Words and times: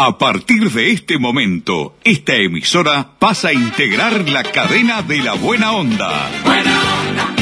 A 0.00 0.16
partir 0.16 0.70
de 0.70 0.92
este 0.92 1.18
momento, 1.18 1.96
esta 2.04 2.36
emisora 2.36 3.18
pasa 3.18 3.48
a 3.48 3.52
integrar 3.52 4.28
la 4.28 4.44
cadena 4.44 5.02
de 5.02 5.18
la 5.18 5.34
buena 5.34 5.72
onda. 5.72 6.30
Buena 6.44 6.80
onda, 7.00 7.34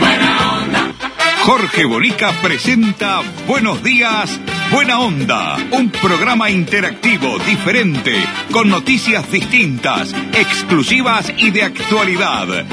buena 0.00 0.52
onda. 0.54 0.94
Jorge 1.42 1.84
Bonica 1.84 2.32
presenta 2.40 3.20
Buenos 3.46 3.82
días, 3.82 4.40
Buena 4.72 5.00
Onda, 5.00 5.58
un 5.72 5.90
programa 5.90 6.48
interactivo, 6.48 7.38
diferente, 7.40 8.14
con 8.52 8.70
noticias 8.70 9.30
distintas, 9.30 10.14
exclusivas 10.32 11.30
y 11.36 11.50
de 11.50 11.64
actualidad. 11.64 12.64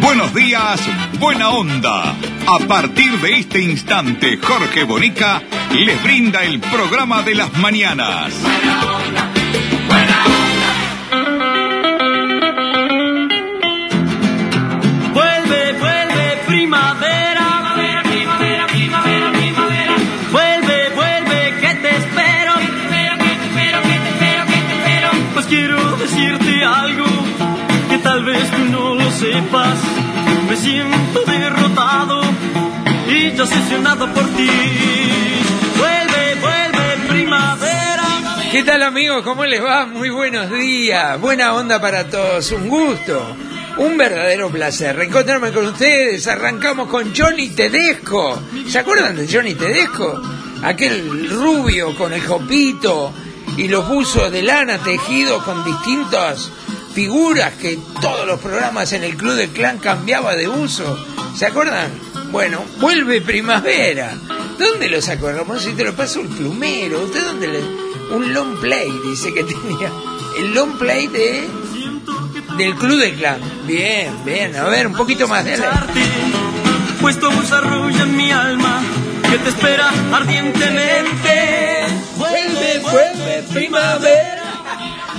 Buenos 0.00 0.32
días, 0.32 0.80
Buena 1.18 1.48
Onda. 1.48 2.14
A 2.48 2.58
partir 2.60 3.18
de 3.20 3.40
este 3.40 3.60
instante, 3.60 4.38
Jorge 4.40 4.84
Bonica 4.84 5.42
les 5.72 6.00
brinda 6.02 6.44
el 6.44 6.60
programa 6.60 7.22
de 7.22 7.34
las 7.34 7.52
mañanas. 7.54 8.32
Buena 8.40 8.84
onda, 8.84 9.32
buena 9.88 10.24
onda. 10.26 10.68
Vuelve, 15.12 15.72
vuelve, 15.72 16.36
primavera. 16.46 17.46
Primavera, 17.74 18.02
primavera, 18.04 18.66
primavera, 18.68 19.32
primavera. 19.32 19.94
Vuelve, 20.30 20.90
vuelve, 20.94 21.52
te 21.60 21.96
espero. 21.96 22.54
Te 22.54 22.62
espero, 22.62 23.82
que 23.82 23.98
te 23.98 24.72
espero. 24.72 25.10
Pues 25.34 25.46
quiero 25.46 25.96
decirte 25.96 26.64
algo 26.64 27.06
que 27.90 27.98
tal 27.98 28.24
vez 28.24 28.48
tú 28.52 28.64
no 28.70 28.94
lo 28.94 29.10
sepas. 29.10 29.78
Me 30.48 30.56
siento 30.56 31.25
yo 33.36 33.44
por 34.14 34.26
ti. 34.34 34.50
Vuelve, 35.76 36.34
vuelve, 36.40 37.08
primavera. 37.08 38.04
¿Qué 38.50 38.62
tal 38.62 38.82
amigos? 38.82 39.22
¿Cómo 39.24 39.44
les 39.44 39.62
va? 39.62 39.84
Muy 39.84 40.08
buenos 40.08 40.50
días. 40.50 41.20
Buena 41.20 41.52
onda 41.52 41.78
para 41.78 42.08
todos. 42.08 42.50
Un 42.52 42.68
gusto. 42.68 43.36
Un 43.76 43.98
verdadero 43.98 44.48
placer 44.48 44.96
reencontrarme 44.96 45.52
con 45.52 45.66
ustedes. 45.66 46.26
Arrancamos 46.26 46.88
con 46.88 47.14
Johnny 47.14 47.48
Tedesco. 47.48 48.40
¿Se 48.66 48.78
acuerdan 48.78 49.16
de 49.16 49.28
Johnny 49.30 49.54
Tedesco? 49.54 50.22
Aquel 50.62 51.28
rubio 51.28 51.94
con 51.94 52.14
el 52.14 52.26
jopito 52.26 53.12
y 53.58 53.68
los 53.68 53.86
buzos 53.86 54.32
de 54.32 54.42
lana 54.42 54.78
tejidos 54.78 55.42
con 55.42 55.62
distintas 55.62 56.50
figuras 56.94 57.52
que 57.60 57.78
todos 58.00 58.26
los 58.26 58.40
programas 58.40 58.94
en 58.94 59.04
el 59.04 59.14
Club 59.14 59.34
del 59.34 59.50
Clan 59.50 59.76
cambiaba 59.76 60.34
de 60.34 60.48
uso. 60.48 60.98
¿Se 61.36 61.44
acuerdan? 61.44 62.05
Bueno, 62.36 62.62
vuelve 62.80 63.22
primavera. 63.22 64.12
¿Dónde 64.58 64.90
los 64.90 65.08
acordamos? 65.08 65.62
Si 65.62 65.72
te 65.72 65.84
lo 65.84 65.94
pasó 65.94 66.20
el 66.20 66.28
plumero. 66.28 67.04
¿Usted 67.04 67.24
dónde 67.24 67.48
le.? 67.48 67.60
Un 68.14 68.34
long 68.34 68.60
play, 68.60 68.92
dice 69.02 69.32
que 69.32 69.42
tenía. 69.44 69.90
El 70.36 70.52
long 70.52 70.76
play 70.76 71.06
de. 71.06 71.48
Del 72.58 72.74
Club 72.74 73.00
del 73.00 73.14
Clan. 73.14 73.40
Bien, 73.66 74.22
bien. 74.22 74.54
A 74.54 74.64
ver, 74.64 74.86
un 74.86 74.92
poquito 74.92 75.26
más 75.26 75.46
de 75.46 75.58
Pues 77.00 77.16
arrulla 77.52 78.02
en 78.02 78.16
mi 78.18 78.30
alma 78.30 78.82
que 79.30 79.38
te 79.38 79.48
espera 79.48 79.90
ardientemente. 80.12 81.86
Vuelve, 82.18 82.80
vuelve, 82.80 83.44
primavera. 83.50 84.42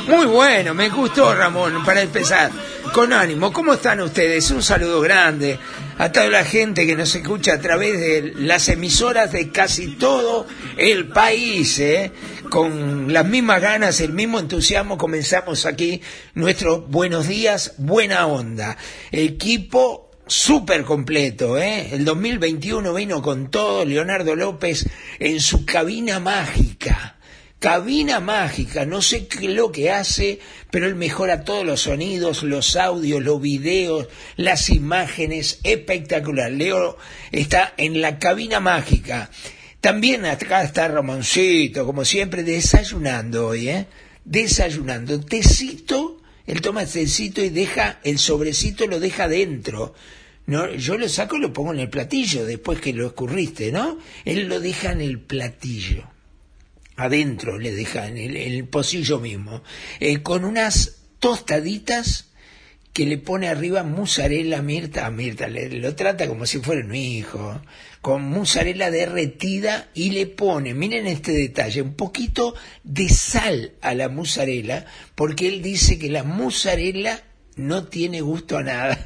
Muy 0.08 0.28
bueno, 0.28 0.76
me 0.76 0.88
gustó 0.90 1.34
Ramón, 1.34 1.84
para 1.84 2.02
empezar. 2.02 2.52
Con 2.94 3.12
ánimo, 3.12 3.52
¿cómo 3.52 3.74
están 3.74 4.02
ustedes? 4.02 4.52
Un 4.52 4.62
saludo 4.62 5.02
grande 5.02 5.60
a 5.98 6.12
toda 6.12 6.30
la 6.30 6.44
gente 6.44 6.86
que 6.86 6.96
nos 6.96 7.14
escucha 7.16 7.54
a 7.54 7.60
través 7.60 8.00
de 8.00 8.34
las 8.36 8.70
emisoras 8.70 9.32
de 9.32 9.50
casi 9.50 9.96
todo 9.96 10.46
el 10.78 11.08
país, 11.08 11.80
¿eh? 11.80 12.12
Con 12.50 13.12
las 13.12 13.26
mismas 13.26 13.62
ganas, 13.62 14.00
el 14.00 14.14
mismo 14.14 14.40
entusiasmo, 14.40 14.98
comenzamos 14.98 15.66
aquí 15.66 16.02
nuestro 16.36 16.82
Buenos 16.82 17.28
Días, 17.28 17.74
Buena 17.78 18.28
Onda. 18.28 18.78
Equipo 19.12 20.12
súper 20.28 20.84
completo, 20.84 21.58
¿eh? 21.58 21.90
El 21.92 22.06
2021 22.06 22.94
vino 22.94 23.22
con 23.22 23.50
todo, 23.50 23.84
Leonardo 23.84 24.36
López 24.36 24.88
en 25.20 25.40
su 25.40 25.66
cabina 25.66 26.20
mágica. 26.20 27.17
Cabina 27.60 28.20
mágica, 28.20 28.86
no 28.86 29.02
sé 29.02 29.26
qué 29.26 29.50
lo 29.50 29.72
que 29.72 29.90
hace, 29.90 30.40
pero 30.70 30.86
él 30.86 30.94
mejora 30.94 31.44
todos 31.44 31.66
los 31.66 31.82
sonidos, 31.82 32.44
los 32.44 32.76
audios, 32.76 33.24
los 33.24 33.42
videos, 33.42 34.08
las 34.36 34.70
imágenes, 34.70 35.60
espectacular. 35.64 36.52
Leo 36.52 36.98
está 37.32 37.74
en 37.78 38.00
la 38.00 38.20
cabina 38.20 38.60
mágica. 38.60 39.32
También 39.82 40.26
acá 40.26 40.64
está 40.64 40.88
Ramoncito, 40.88 41.84
como 41.84 42.06
siempre, 42.06 42.44
desayunando 42.44 43.48
hoy, 43.48 43.70
¿eh? 43.70 43.88
Desayunando. 44.24 45.20
Tecito, 45.20 46.22
él 46.46 46.62
toma 46.62 46.86
tecito 46.86 47.44
y 47.44 47.50
deja 47.50 48.00
el 48.04 48.20
sobrecito, 48.20 48.86
lo 48.86 49.00
deja 49.00 49.28
dentro. 49.28 49.96
No, 50.46 50.72
yo 50.76 50.96
lo 50.96 51.10
saco 51.10 51.38
y 51.38 51.42
lo 51.42 51.54
pongo 51.54 51.74
en 51.74 51.80
el 51.80 51.90
platillo 51.90 52.46
después 52.46 52.80
que 52.80 52.94
lo 52.94 53.08
escurriste, 53.08 53.72
¿no? 53.72 53.98
Él 54.26 54.48
lo 54.48 54.60
deja 54.60 54.92
en 54.92 55.02
el 55.02 55.20
platillo 55.20 56.17
adentro 56.98 57.58
le 57.58 57.74
deja 57.74 58.08
en 58.08 58.18
el, 58.18 58.36
el 58.36 58.68
pocillo 58.68 59.20
mismo, 59.20 59.64
eh, 60.00 60.22
con 60.22 60.44
unas 60.44 60.98
tostaditas 61.20 62.28
que 62.98 63.06
le 63.06 63.20
pone 63.20 63.48
arriba 63.48 63.84
mozzarella 63.84 64.64
Mirta, 64.64 65.06
a 65.06 65.12
Mirta 65.12 65.48
le, 65.48 65.70
lo 65.70 65.94
trata 65.94 66.28
como 66.28 66.48
si 66.48 66.58
fuera 66.58 66.84
un 66.84 66.96
hijo, 66.96 67.62
con 68.02 68.24
mozzarella 68.24 68.90
derretida 68.90 69.90
y 69.94 70.10
le 70.10 70.26
pone, 70.26 70.74
miren 70.74 71.06
este 71.06 71.32
detalle, 71.32 71.84
un 71.84 71.94
poquito 71.94 72.56
de 72.84 73.08
sal 73.10 73.74
a 73.82 73.94
la 73.94 74.10
mozzarella, 74.10 74.88
porque 75.14 75.48
él 75.48 75.62
dice 75.62 76.00
que 76.00 76.10
la 76.10 76.24
mozzarella 76.24 77.22
no 77.58 77.86
tiene 77.86 78.22
gusto 78.22 78.58
a 78.58 78.64
nada. 78.64 78.98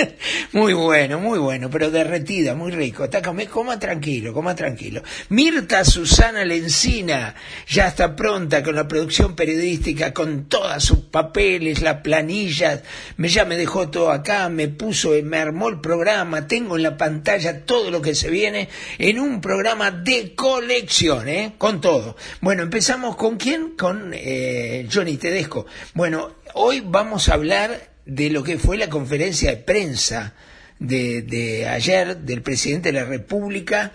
muy 0.52 0.72
bueno, 0.72 1.18
muy 1.20 1.38
bueno, 1.38 1.70
pero 1.70 1.90
derretida, 1.90 2.54
muy 2.54 2.72
rico. 2.72 3.04
Está, 3.04 3.22
come, 3.22 3.46
coma 3.46 3.78
tranquilo, 3.78 4.32
coma 4.32 4.54
tranquilo. 4.54 5.02
Mirta 5.28 5.84
Susana 5.84 6.44
Lencina 6.44 7.34
ya 7.68 7.88
está 7.88 8.16
pronta 8.16 8.62
con 8.62 8.74
la 8.74 8.88
producción 8.88 9.36
periodística, 9.36 10.12
con 10.12 10.46
todos 10.48 10.82
sus 10.82 10.98
papeles, 10.98 11.82
las 11.82 11.98
planillas. 11.98 12.82
Me, 13.16 13.28
ya 13.28 13.44
me 13.44 13.56
dejó 13.56 13.90
todo 13.90 14.10
acá, 14.10 14.48
me 14.48 14.68
puso, 14.68 15.12
me 15.22 15.38
armó 15.38 15.68
el 15.68 15.80
programa. 15.80 16.46
Tengo 16.46 16.76
en 16.76 16.82
la 16.82 16.96
pantalla 16.96 17.64
todo 17.64 17.90
lo 17.90 18.00
que 18.00 18.14
se 18.14 18.30
viene 18.30 18.68
en 18.98 19.18
un 19.18 19.40
programa 19.40 19.90
de 19.90 20.34
colección, 20.34 21.28
¿eh? 21.28 21.52
Con 21.58 21.80
todo. 21.80 22.16
Bueno, 22.40 22.62
empezamos 22.62 23.16
con 23.16 23.36
quién? 23.36 23.76
Con 23.76 24.12
eh, 24.14 24.88
Johnny 24.90 25.16
Tedesco. 25.16 25.66
Bueno, 25.94 26.36
hoy 26.54 26.82
vamos 26.84 27.28
a 27.28 27.34
hablar 27.34 27.89
de 28.10 28.28
lo 28.28 28.42
que 28.42 28.58
fue 28.58 28.76
la 28.76 28.90
conferencia 28.90 29.50
de 29.50 29.56
prensa 29.58 30.34
de, 30.80 31.68
ayer 31.70 32.16
del 32.16 32.42
presidente 32.42 32.90
de 32.90 32.98
la 32.98 33.04
República. 33.04 33.92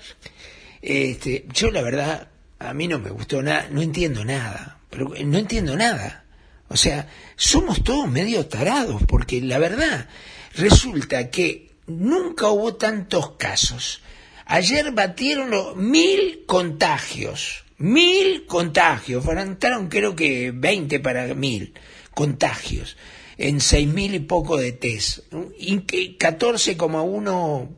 Este, 0.81 1.45
yo 1.53 1.69
la 1.69 1.81
verdad, 1.81 2.29
a 2.59 2.73
mí 2.73 2.87
no 2.87 2.97
me 2.99 3.09
gustó 3.09 3.41
nada, 3.41 3.67
no 3.71 3.81
entiendo 3.81 4.23
nada, 4.23 4.79
pero 4.89 5.11
no 5.25 5.37
entiendo 5.37 5.75
nada. 5.75 6.23
O 6.69 6.77
sea, 6.77 7.09
somos 7.35 7.83
todos 7.83 8.09
medio 8.09 8.45
tarados, 8.45 9.03
porque 9.05 9.41
la 9.41 9.59
verdad 9.59 10.07
resulta 10.55 11.29
que 11.29 11.71
nunca 11.85 12.47
hubo 12.47 12.75
tantos 12.75 13.31
casos. 13.31 14.01
Ayer 14.45 14.91
batieron 14.93 15.51
mil 15.91 16.45
contagios, 16.45 17.65
mil 17.79 18.45
contagios, 18.45 19.25
entraron 19.27 19.89
creo 19.89 20.15
que 20.15 20.51
20 20.51 21.01
para 21.01 21.33
mil 21.33 21.73
contagios 22.13 22.95
en 23.37 23.61
seis 23.61 23.87
mil 23.87 24.15
y 24.15 24.19
poco 24.19 24.57
de 24.57 24.71
test, 24.71 25.19
14,1 25.31 27.69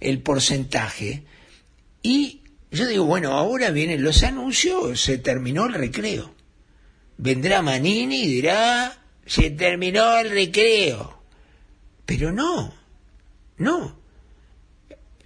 el 0.00 0.22
porcentaje. 0.22 1.24
Y 2.02 2.42
yo 2.70 2.86
digo, 2.86 3.04
bueno, 3.04 3.32
ahora 3.32 3.70
vienen 3.70 4.02
los 4.02 4.22
anuncios, 4.22 5.00
se 5.00 5.18
terminó 5.18 5.66
el 5.66 5.74
recreo. 5.74 6.34
Vendrá 7.16 7.62
Manini 7.62 8.22
y 8.22 8.28
dirá, 8.28 9.02
se 9.26 9.50
terminó 9.50 10.18
el 10.18 10.30
recreo. 10.30 11.18
Pero 12.06 12.32
no, 12.32 12.74
no. 13.56 13.98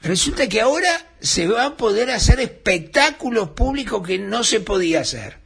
Resulta 0.02 0.48
que 0.48 0.60
ahora 0.60 1.06
se 1.20 1.46
va 1.46 1.66
a 1.66 1.76
poder 1.76 2.10
hacer 2.10 2.40
espectáculos 2.40 3.50
públicos 3.50 4.06
que 4.06 4.18
no 4.18 4.42
se 4.42 4.60
podía 4.60 5.00
hacer. 5.00 5.41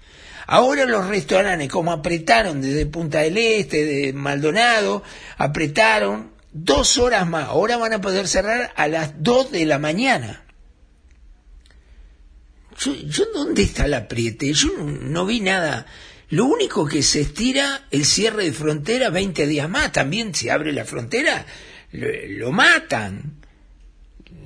Ahora 0.47 0.85
los 0.85 1.07
restaurantes, 1.09 1.69
como 1.69 1.93
apretaron 1.93 2.63
desde 2.63 2.87
Punta 2.87 3.21
del 3.21 3.37
Este, 3.37 3.85
de 3.85 4.13
Maldonado, 4.13 5.03
apretaron 5.39 6.31
dos 6.53 6.99
horas 6.99 7.29
más. 7.29 7.49
Ahora 7.49 7.77
van 7.77 7.95
a 7.95 8.01
poder 8.01 8.29
cerrar 8.29 8.73
a 8.77 8.87
las 8.87 9.23
dos 9.23 9.51
de 9.51 9.67
la 9.67 9.79
mañana. 9.79 10.45
Yo, 12.79 12.95
yo 12.95 13.25
¿dónde 13.35 13.63
está 13.63 13.87
el 13.87 13.95
apriete? 13.95 14.53
Yo 14.53 14.69
no, 14.79 15.27
vi 15.27 15.41
nada. 15.41 15.87
Lo 16.29 16.45
único 16.45 16.87
que 16.87 17.03
se 17.03 17.23
estira 17.23 17.87
el 17.91 18.05
cierre 18.05 18.45
de 18.45 18.53
frontera 18.53 19.11
20 19.11 19.47
días 19.47 19.69
más. 19.69 19.93
También 19.93 20.35
se 20.35 20.51
abre 20.51 20.73
la 20.73 20.85
frontera, 20.85 21.45
lo 21.93 22.53
matan. 22.53 23.41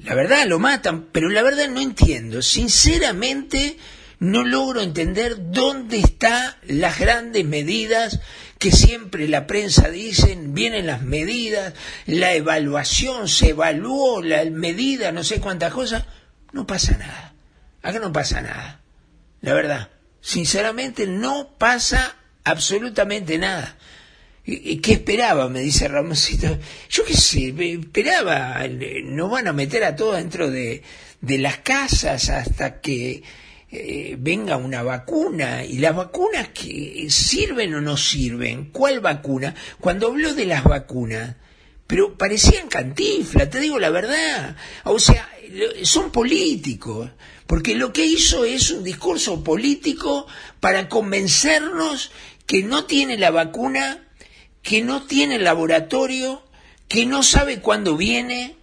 La 0.05 0.15
verdad 0.15 0.47
lo 0.47 0.59
matan, 0.59 1.09
pero 1.13 1.29
la 1.29 1.43
verdad 1.43 1.69
no 1.69 1.81
entiendo. 1.81 2.41
Sinceramente 2.41 3.77
no 4.21 4.45
logro 4.45 4.83
entender 4.83 5.51
dónde 5.51 5.99
están 5.99 6.55
las 6.67 6.99
grandes 6.99 7.45
medidas 7.45 8.21
que 8.59 8.71
siempre 8.71 9.27
la 9.27 9.47
prensa 9.47 9.89
dicen, 9.89 10.53
vienen 10.53 10.87
las 10.87 11.01
medidas, 11.01 11.73
la 12.05 12.35
evaluación, 12.35 13.27
se 13.29 13.51
evaluó 13.51 14.23
la 14.23 14.45
medida, 14.45 15.11
no 15.11 15.25
sé 15.25 15.41
cuántas 15.41 15.73
cosas, 15.73 16.05
no 16.53 16.67
pasa 16.67 16.97
nada. 16.99 17.33
Acá 17.83 17.99
no 17.99 18.13
pasa 18.13 18.43
nada. 18.43 18.83
La 19.41 19.55
verdad, 19.55 19.89
sinceramente 20.21 21.07
no 21.07 21.57
pasa 21.57 22.17
absolutamente 22.45 23.39
nada. 23.39 23.79
¿Y 24.45 24.79
¿Qué 24.79 24.93
esperaba? 24.93 25.49
Me 25.49 25.61
dice 25.61 25.89
Ramoncito. 25.89 26.59
Yo 26.91 27.05
qué 27.07 27.15
sé, 27.15 27.55
esperaba, 27.59 28.61
nos 29.05 29.31
van 29.31 29.49
a 29.49 29.55
meter 29.55 29.85
a 29.85 29.97
todos 29.97 30.17
dentro 30.17 30.51
de, 30.51 30.83
de 31.23 31.39
las 31.39 31.59
casas 31.59 32.29
hasta 32.29 32.83
que 32.83 33.23
eh, 33.73 34.17
venga 34.19 34.57
una 34.57 34.83
vacuna 34.83 35.65
y 35.65 35.79
las 35.79 35.95
vacunas 35.95 36.49
que 36.49 37.07
sirven 37.09 37.75
o 37.75 37.81
no 37.81 37.97
sirven, 37.97 38.71
¿cuál 38.73 39.01
vacuna? 39.01 39.55
Cuando 39.79 40.09
habló 40.09 40.35
de 40.35 40.47
las 40.47 40.65
vacunas, 40.65 41.37
pero 41.87 42.17
parecían 42.19 42.69
cantiflas, 42.69 43.49
te 43.49 43.61
digo 43.61 43.79
la 43.79 43.91
verdad, 43.91 44.57
o 44.85 44.99
sea, 44.99 45.29
son 45.83 46.11
políticos, 46.11 47.11
porque 47.47 47.75
lo 47.75 47.93
que 47.93 48.07
hizo 48.07 48.45
es 48.45 48.71
un 48.71 48.83
discurso 48.83 49.45
político 49.45 50.27
para 50.59 50.89
convencernos 50.89 52.11
que 52.47 52.65
no 52.65 52.85
tiene 52.87 53.19
la 53.19 53.31
vacuna, 53.31 54.09
que 54.63 54.83
no 54.83 55.03
tiene 55.03 55.39
laboratorio, 55.39 56.43
que 56.89 57.07
no 57.07 57.23
sabe 57.23 57.61
cuándo 57.61 57.97
viene, 57.97 58.57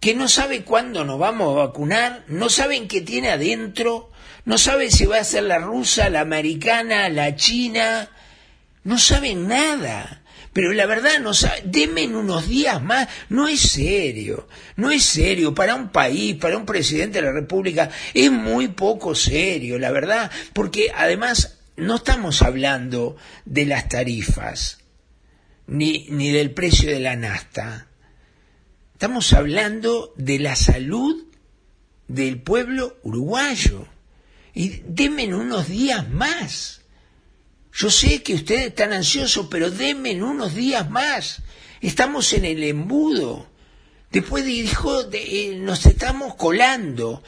que 0.00 0.14
no 0.14 0.28
sabe 0.28 0.64
cuándo 0.64 1.04
nos 1.04 1.18
vamos 1.18 1.52
a 1.52 1.66
vacunar, 1.66 2.24
no 2.28 2.48
saben 2.50 2.88
qué 2.88 3.00
tiene 3.00 3.30
adentro, 3.30 4.09
no 4.44 4.58
saben 4.58 4.90
si 4.90 5.06
va 5.06 5.18
a 5.18 5.24
ser 5.24 5.44
la 5.44 5.58
rusa, 5.58 6.10
la 6.10 6.20
americana, 6.20 7.08
la 7.08 7.36
china, 7.36 8.08
no 8.84 8.98
saben 8.98 9.48
nada. 9.48 10.20
Pero 10.52 10.72
la 10.72 10.86
verdad, 10.86 11.20
no 11.20 11.32
saben, 11.32 11.70
denme 11.70 12.08
unos 12.08 12.48
días 12.48 12.82
más, 12.82 13.08
no 13.28 13.46
es 13.46 13.60
serio, 13.60 14.48
no 14.74 14.90
es 14.90 15.04
serio, 15.04 15.54
para 15.54 15.76
un 15.76 15.90
país, 15.90 16.34
para 16.36 16.56
un 16.56 16.66
presidente 16.66 17.20
de 17.20 17.26
la 17.26 17.32
República, 17.32 17.90
es 18.14 18.32
muy 18.32 18.68
poco 18.68 19.14
serio, 19.14 19.78
la 19.78 19.92
verdad, 19.92 20.30
porque 20.52 20.92
además 20.94 21.60
no 21.76 21.96
estamos 21.96 22.42
hablando 22.42 23.16
de 23.44 23.64
las 23.64 23.88
tarifas, 23.88 24.78
ni, 25.68 26.06
ni 26.10 26.32
del 26.32 26.50
precio 26.50 26.90
de 26.90 26.98
la 26.98 27.14
nasta, 27.14 27.86
estamos 28.94 29.32
hablando 29.32 30.12
de 30.16 30.40
la 30.40 30.56
salud 30.56 31.26
del 32.08 32.42
pueblo 32.42 32.98
uruguayo. 33.04 33.86
Y 34.54 34.82
denme 34.86 35.32
unos 35.34 35.68
días 35.68 36.08
más. 36.08 36.80
Yo 37.72 37.90
sé 37.90 38.22
que 38.22 38.34
ustedes 38.34 38.66
están 38.66 38.92
ansiosos, 38.92 39.46
pero 39.50 39.70
denme 39.70 40.22
unos 40.22 40.54
días 40.54 40.90
más. 40.90 41.42
Estamos 41.80 42.32
en 42.32 42.44
el 42.44 42.62
embudo. 42.64 43.48
Después 44.10 44.44
dijo, 44.44 45.04
de, 45.04 45.52
eh, 45.52 45.56
nos 45.56 45.86
estamos 45.86 46.34
colando. 46.34 47.22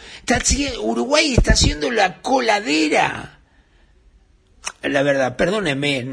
Uruguay 0.81 1.35
está 1.35 1.53
haciendo 1.53 1.91
la 1.91 2.21
coladera. 2.23 3.42
La 4.83 5.03
verdad, 5.03 5.37
perdónenme, 5.37 6.07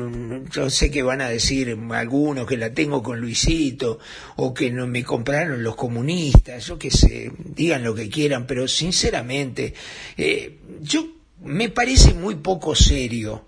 yo 0.52 0.70
sé 0.70 0.90
que 0.92 1.04
van 1.04 1.22
a 1.22 1.30
decir 1.30 1.78
algunos 1.92 2.48
que 2.48 2.58
la 2.58 2.74
tengo 2.74 3.02
con 3.02 3.20
Luisito 3.20 4.00
o 4.36 4.54
que 4.54 4.72
no 4.72 4.88
me 4.88 5.04
compraron 5.04 5.64
los 5.64 5.76
comunistas, 5.76 6.66
yo 6.66 6.78
qué 6.78 6.92
sé, 6.92 7.32
digan 7.38 7.84
lo 7.84 7.96
que 7.96 8.10
quieran, 8.10 8.48
pero 8.48 8.68
sinceramente, 8.68 9.74
eh, 10.18 10.60
yo 10.82 11.08
me 11.42 11.70
parece 11.70 12.14
muy 12.14 12.36
poco 12.36 12.76
serio 12.76 13.46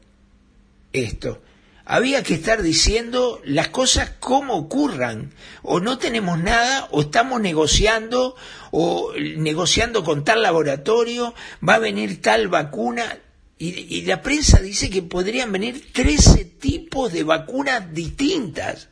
esto. 0.94 1.42
Había 1.86 2.24
que 2.24 2.36
estar 2.36 2.62
diciendo 2.62 3.42
las 3.44 3.70
cosas 3.70 4.12
como 4.20 4.56
ocurran. 4.56 5.34
O 5.64 5.80
no 5.80 5.98
tenemos 5.98 6.40
nada, 6.40 6.88
o 6.92 7.02
estamos 7.02 7.42
negociando, 7.42 8.36
o 8.72 9.14
negociando 9.18 10.04
con 10.04 10.24
tal 10.24 10.42
laboratorio, 10.42 11.34
va 11.68 11.76
a 11.76 11.80
venir 11.80 12.22
tal 12.22 12.48
vacuna. 12.48 13.18
Y, 13.64 14.02
la 14.06 14.24
prensa 14.24 14.60
dice 14.60 14.90
que 14.90 15.04
podrían 15.04 15.52
venir 15.52 15.92
13 15.94 16.46
tipos 16.46 17.14
de 17.14 17.22
vacunas 17.22 17.94
distintas. 17.94 18.90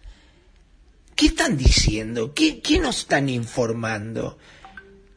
¿Qué 1.16 1.26
están 1.26 1.58
diciendo? 1.58 2.36
¿Qué, 2.36 2.62
qué 2.62 2.78
nos 2.78 3.00
están 3.00 3.30
informando? 3.30 4.38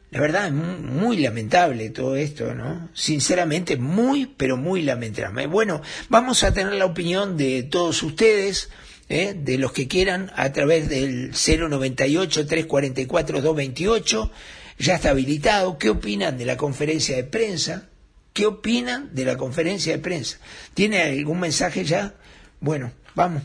La 0.09 0.21
verdad 0.21 0.47
es 0.47 0.53
muy, 0.53 1.17
lamentable 1.17 1.91
todo 1.91 2.15
esto, 2.15 2.55
¿no? 2.55 2.89
Sinceramente, 2.95 3.77
muy, 3.77 4.25
pero 4.25 4.57
muy 4.57 4.81
lamentable. 4.81 5.45
Bueno, 5.45 5.83
vamos 6.09 6.43
a 6.43 6.51
tener 6.51 6.73
la 6.73 6.85
opinión 6.85 7.37
de 7.37 7.61
todos 7.61 8.01
ustedes, 8.01 8.71
¿eh? 9.07 9.35
de 9.37 9.59
los 9.59 9.71
que 9.71 9.87
quieran, 9.87 10.31
a 10.35 10.51
través 10.51 10.89
del 10.89 11.31
098-344-228. 11.31 14.31
Ya 14.79 14.95
está 14.95 15.11
habilitado. 15.11 15.77
¿Qué 15.77 15.91
opinan 15.91 16.39
de 16.39 16.47
la 16.47 16.57
conferencia 16.57 17.15
de 17.15 17.23
prensa? 17.23 17.91
¿Qué 18.33 18.47
opinan 18.47 19.13
de 19.13 19.25
la 19.25 19.37
conferencia 19.37 19.93
de 19.93 19.99
prensa? 19.99 20.39
¿Tiene 20.73 21.03
algún 21.03 21.39
mensaje 21.39 21.85
ya? 21.85 22.15
Bueno, 22.59 22.91
vamos. 23.13 23.43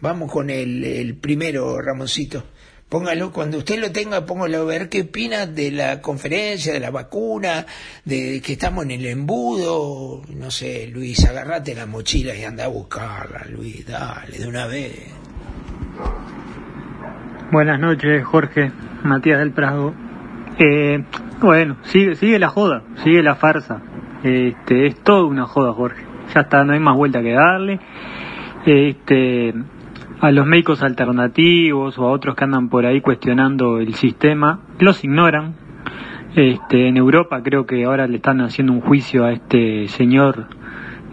Vamos 0.00 0.30
con 0.30 0.50
el, 0.50 1.16
primero, 1.20 1.80
Ramoncito. 1.80 2.44
Póngalo, 2.90 3.32
cuando 3.32 3.58
usted 3.58 3.78
lo 3.80 3.90
tenga, 3.90 4.24
póngalo 4.26 4.58
a 4.58 4.64
ver 4.64 4.88
qué 4.88 5.02
opina 5.02 5.46
de 5.46 5.70
la 5.70 6.00
conferencia, 6.00 6.72
de 6.72 6.80
la 6.80 6.90
vacuna, 6.90 7.66
de 8.04 8.40
que 8.40 8.52
estamos 8.52 8.84
en 8.84 8.92
el 8.92 9.06
embudo. 9.06 10.22
No 10.34 10.50
sé, 10.50 10.86
Luis, 10.88 11.24
agarrate 11.24 11.74
la 11.74 11.86
mochila 11.86 12.34
y 12.34 12.44
anda 12.44 12.66
a 12.66 12.68
buscarla, 12.68 13.46
Luis, 13.50 13.86
dale, 13.86 14.38
de 14.38 14.46
una 14.46 14.66
vez. 14.66 14.92
Buenas 17.50 17.80
noches, 17.80 18.24
Jorge, 18.24 18.72
Matías 19.04 19.38
del 19.38 19.52
Prado. 19.52 19.94
Eh, 20.58 21.02
bueno, 21.40 21.78
sigue, 21.84 22.14
sigue 22.14 22.38
la 22.38 22.48
joda, 22.48 22.82
sigue 23.02 23.22
la 23.22 23.36
farsa. 23.36 23.82
Este, 24.22 24.86
es 24.86 25.02
todo 25.02 25.26
una 25.26 25.46
joda, 25.46 25.72
Jorge. 25.72 26.04
Ya 26.34 26.42
está, 26.42 26.64
no 26.64 26.72
hay 26.72 26.80
más 26.80 26.96
vuelta 26.96 27.22
que 27.22 27.32
darle. 27.32 27.80
Este, 28.66 29.54
a 30.20 30.30
los 30.32 30.46
médicos 30.46 30.82
alternativos 30.82 31.98
o 31.98 32.04
a 32.06 32.10
otros 32.10 32.34
que 32.34 32.44
andan 32.44 32.68
por 32.68 32.84
ahí 32.86 33.00
cuestionando 33.00 33.78
el 33.78 33.94
sistema, 33.94 34.60
los 34.78 35.04
ignoran. 35.04 35.54
Este, 36.34 36.88
en 36.88 36.96
Europa 36.96 37.42
creo 37.42 37.66
que 37.66 37.84
ahora 37.84 38.06
le 38.06 38.16
están 38.16 38.40
haciendo 38.40 38.72
un 38.72 38.80
juicio 38.80 39.24
a 39.24 39.32
este 39.32 39.88
señor 39.88 40.46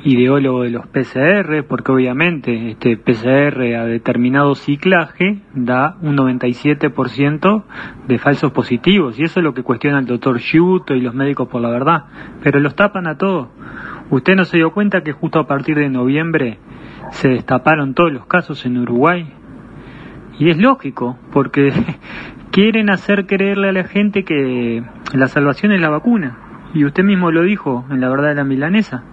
ideólogo 0.05 0.63
de 0.63 0.69
los 0.69 0.87
PCR, 0.87 1.65
porque 1.67 1.91
obviamente 1.91 2.71
este 2.71 2.95
PCR 2.95 3.75
a 3.75 3.85
determinado 3.85 4.55
ciclaje 4.55 5.41
da 5.53 5.97
un 6.01 6.15
97% 6.15 7.63
de 8.07 8.17
falsos 8.17 8.53
positivos, 8.53 9.19
y 9.19 9.23
eso 9.23 9.41
es 9.41 9.43
lo 9.43 9.53
que 9.53 9.63
cuestiona 9.63 9.99
el 9.99 10.05
doctor 10.05 10.39
Shuto 10.39 10.95
y 10.95 11.01
los 11.01 11.13
médicos 11.13 11.49
por 11.49 11.61
la 11.61 11.69
verdad, 11.69 12.05
pero 12.41 12.61
los 12.61 12.75
tapan 12.75 13.07
a 13.07 13.17
todos. 13.17 13.49
¿Usted 14.09 14.35
no 14.35 14.45
se 14.45 14.57
dio 14.57 14.71
cuenta 14.71 15.01
que 15.01 15.11
justo 15.11 15.39
a 15.39 15.47
partir 15.47 15.77
de 15.77 15.89
noviembre 15.89 16.59
se 17.11 17.29
destaparon 17.29 17.93
todos 17.93 18.11
los 18.11 18.25
casos 18.25 18.65
en 18.65 18.77
Uruguay. 18.77 19.27
Y 20.37 20.49
es 20.49 20.57
lógico, 20.57 21.17
porque 21.31 21.71
quieren 22.51 22.89
hacer 22.89 23.25
creerle 23.25 23.69
a 23.69 23.73
la 23.73 23.85
gente 23.85 24.23
que 24.23 24.83
la 25.13 25.27
salvación 25.27 25.71
es 25.71 25.81
la 25.81 25.89
vacuna. 25.89 26.37
Y 26.73 26.83
usted 26.83 27.03
mismo 27.03 27.31
lo 27.31 27.43
dijo 27.43 27.85
en 27.89 28.01
la 28.01 28.09
verdad 28.09 28.29
de 28.29 28.35
la 28.35 28.43
milanesa. 28.43 29.03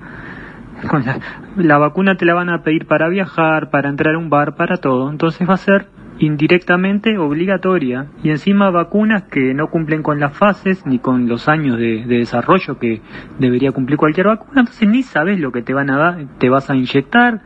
La, 1.56 1.78
vacuna 1.78 2.16
te 2.16 2.24
la 2.24 2.34
van 2.34 2.48
a 2.48 2.62
pedir 2.62 2.86
para 2.86 3.08
viajar, 3.08 3.70
para 3.70 3.88
entrar 3.88 4.14
a 4.14 4.18
un 4.18 4.30
bar, 4.30 4.54
para 4.56 4.78
todo. 4.78 5.10
Entonces 5.10 5.48
va 5.48 5.54
a 5.54 5.58
ser 5.58 5.86
indirectamente 6.18 7.18
obligatoria. 7.18 8.06
Y 8.22 8.30
encima 8.30 8.70
vacunas 8.70 9.24
que 9.24 9.54
no 9.54 9.68
cumplen 9.68 10.02
con 10.02 10.20
las 10.20 10.36
fases 10.36 10.84
ni 10.86 10.98
con 10.98 11.28
los 11.28 11.48
años 11.48 11.78
de, 11.78 12.04
de 12.04 12.18
desarrollo 12.18 12.78
que 12.78 13.00
debería 13.38 13.72
cumplir 13.72 13.96
cualquier 13.96 14.26
vacuna. 14.26 14.60
Entonces 14.60 14.88
ni 14.88 15.02
sabes 15.02 15.38
lo 15.38 15.52
que 15.52 15.62
te 15.62 15.74
van 15.74 15.90
a 15.90 15.98
dar, 15.98 16.26
te 16.38 16.48
vas 16.48 16.68
a 16.70 16.76
inyectar 16.76 17.40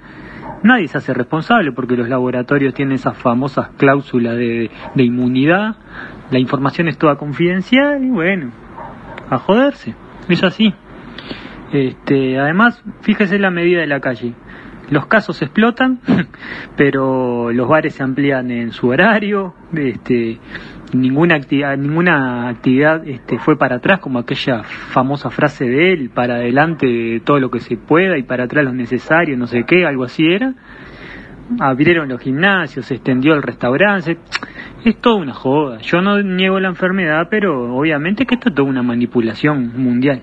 nadie 0.63 0.89
se 0.89 0.99
hace 0.99 1.15
responsable 1.15 1.73
porque 1.73 1.97
los 1.97 2.09
laboratorios 2.09 2.75
tienen 2.75 2.95
esas 2.95 3.17
famosas 3.17 3.71
cláusulas 3.77 4.37
de, 4.37 4.71
de 4.95 5.05
inmunidad, 5.05 5.77
la 6.31 6.39
información 6.39 6.89
es 6.89 6.99
toda 6.99 7.17
confidencial 7.17 8.03
y 8.03 8.11
bueno, 8.11 8.51
a 9.31 9.39
joderse, 9.39 9.95
es 10.29 10.43
así. 10.43 10.75
Este, 11.73 12.39
además, 12.39 12.83
fíjese 13.01 13.39
la 13.39 13.51
medida 13.51 13.81
de 13.81 13.87
la 13.87 14.01
calle. 14.01 14.35
Los 14.89 15.07
casos 15.07 15.43
explotan, 15.43 15.99
pero 16.77 17.51
los 17.51 17.69
bares 17.69 17.95
se 17.95 18.05
amplían 18.05 18.51
en 18.53 18.71
su 18.71 18.89
horario, 18.89 19.55
este, 19.75 20.39
ninguna 20.93 21.35
actividad, 21.35 21.77
ninguna 21.77 22.49
actividad 22.49 23.07
este, 23.07 23.39
fue 23.39 23.59
para 23.59 23.77
atrás, 23.77 23.99
como 23.99 24.21
aquella 24.21 24.63
famosa 24.63 25.31
frase 25.31 25.65
de 25.65 25.93
él, 25.93 26.11
para 26.11 26.37
adelante 26.37 27.21
todo 27.25 27.41
lo 27.41 27.51
que 27.51 27.59
se 27.59 27.77
pueda 27.77 28.17
y 28.17 28.23
para 28.23 28.45
atrás 28.45 28.65
lo 28.65 28.73
necesario, 28.73 29.37
no 29.37 29.49
sé 29.49 29.65
qué, 29.65 29.85
algo 29.85 30.05
así 30.05 30.25
era. 30.25 30.55
Abrieron 31.59 32.09
los 32.09 32.21
gimnasios, 32.21 32.87
se 32.87 32.95
extendió 32.95 33.35
el 33.35 33.43
restaurante, 33.43 34.19
es 34.85 34.99
toda 34.99 35.17
una 35.17 35.35
joda. 35.35 35.79
Yo 35.79 36.01
no 36.01 36.23
niego 36.23 36.61
la 36.61 36.69
enfermedad, 36.69 37.27
pero 37.29 37.77
obviamente 37.77 38.25
que 38.25 38.35
esto 38.35 38.51
es 38.51 38.55
toda 38.55 38.69
una 38.69 38.83
manipulación 38.83 39.73
mundial. 39.77 40.23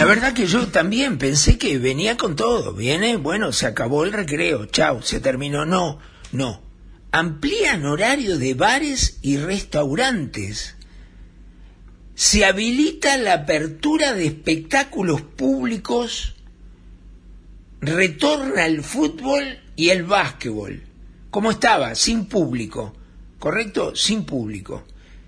La 0.00 0.06
verdad 0.06 0.32
que 0.32 0.46
yo 0.46 0.66
también 0.68 1.18
pensé 1.18 1.58
que 1.58 1.76
venía 1.76 2.16
con 2.16 2.34
todo. 2.34 2.72
Viene, 2.72 3.18
bueno, 3.18 3.52
se 3.52 3.66
acabó 3.66 4.06
el 4.06 4.14
recreo, 4.14 4.64
chao, 4.64 5.02
se 5.02 5.20
terminó. 5.20 5.66
No, 5.66 5.98
no. 6.32 6.62
Amplían 7.12 7.84
horario 7.84 8.38
de 8.38 8.54
bares 8.54 9.18
y 9.20 9.36
restaurantes. 9.36 10.74
Se 12.14 12.46
habilita 12.46 13.18
la 13.18 13.34
apertura 13.34 14.14
de 14.14 14.24
espectáculos 14.24 15.20
públicos. 15.20 16.34
Retorna 17.82 18.64
el 18.64 18.82
fútbol 18.82 19.58
y 19.76 19.90
el 19.90 20.04
básquetbol. 20.04 20.82
Como 21.30 21.50
estaba, 21.50 21.94
sin 21.94 22.24
público. 22.24 22.94
¿Correcto? 23.38 23.94
Sin 23.94 24.24
público. 24.24 24.82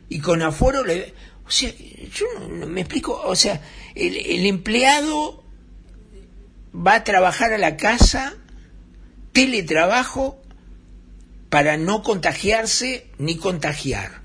Y 0.08 0.20
con 0.20 0.40
aforo 0.40 0.82
le... 0.82 1.12
O 1.52 1.54
sea, 1.54 1.70
yo 2.14 2.26
no, 2.38 2.48
no 2.48 2.66
me 2.66 2.80
explico, 2.80 3.20
o 3.26 3.36
sea, 3.36 3.60
el, 3.94 4.16
el 4.16 4.46
empleado 4.46 5.44
va 6.74 6.94
a 6.94 7.04
trabajar 7.04 7.52
a 7.52 7.58
la 7.58 7.76
casa, 7.76 8.34
teletrabajo, 9.34 10.42
para 11.50 11.76
no 11.76 12.02
contagiarse 12.02 13.06
ni 13.18 13.36
contagiar. 13.36 14.22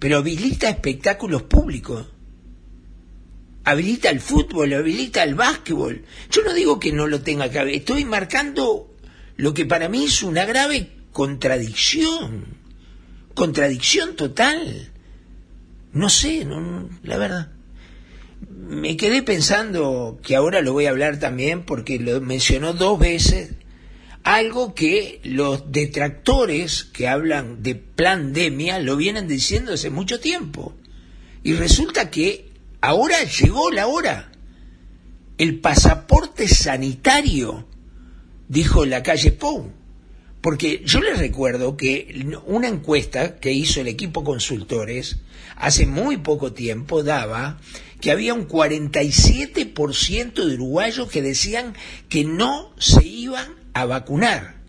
Pero 0.00 0.18
habilita 0.18 0.68
espectáculos 0.68 1.44
públicos. 1.44 2.08
Habilita 3.62 4.10
el 4.10 4.18
fútbol, 4.18 4.72
habilita 4.72 5.22
el 5.22 5.36
básquetbol. 5.36 6.04
Yo 6.28 6.42
no 6.42 6.52
digo 6.54 6.80
que 6.80 6.90
no 6.90 7.06
lo 7.06 7.20
tenga 7.20 7.48
que 7.50 7.60
haber, 7.60 7.74
estoy 7.74 8.04
marcando 8.04 8.92
lo 9.36 9.54
que 9.54 9.64
para 9.64 9.88
mí 9.88 10.06
es 10.06 10.24
una 10.24 10.44
grave 10.44 10.90
contradicción. 11.12 12.46
Contradicción 13.34 14.16
total. 14.16 14.90
No 15.92 16.08
sé, 16.08 16.44
no, 16.44 16.88
la 17.02 17.16
verdad. 17.16 17.52
Me 18.48 18.96
quedé 18.96 19.22
pensando 19.22 20.20
que 20.22 20.36
ahora 20.36 20.62
lo 20.62 20.72
voy 20.72 20.86
a 20.86 20.90
hablar 20.90 21.18
también 21.18 21.64
porque 21.64 21.98
lo 21.98 22.20
mencionó 22.20 22.72
dos 22.72 22.98
veces, 22.98 23.54
algo 24.22 24.74
que 24.74 25.20
los 25.24 25.72
detractores 25.72 26.84
que 26.84 27.08
hablan 27.08 27.62
de 27.62 27.74
pandemia 27.74 28.78
lo 28.78 28.96
vienen 28.96 29.26
diciendo 29.26 29.72
hace 29.72 29.90
mucho 29.90 30.20
tiempo. 30.20 30.74
Y 31.42 31.54
resulta 31.54 32.10
que 32.10 32.50
ahora 32.80 33.16
llegó 33.24 33.70
la 33.70 33.86
hora. 33.86 34.30
El 35.38 35.58
pasaporte 35.58 36.48
sanitario, 36.48 37.66
dijo 38.48 38.84
la 38.84 39.02
calle 39.02 39.32
Pou. 39.32 39.72
Porque 40.40 40.82
yo 40.84 41.00
les 41.00 41.18
recuerdo 41.18 41.76
que 41.76 42.26
una 42.46 42.68
encuesta 42.68 43.38
que 43.38 43.52
hizo 43.52 43.80
el 43.80 43.88
equipo 43.88 44.24
consultores 44.24 45.16
hace 45.56 45.86
muy 45.86 46.16
poco 46.16 46.52
tiempo 46.52 47.02
daba 47.02 47.60
que 48.00 48.10
había 48.10 48.32
un 48.32 48.48
47% 48.48 50.32
de 50.32 50.54
uruguayos 50.54 51.10
que 51.10 51.20
decían 51.20 51.74
que 52.08 52.24
no 52.24 52.72
se 52.78 53.06
iban 53.06 53.54
a 53.74 53.84
vacunar. 53.84 54.60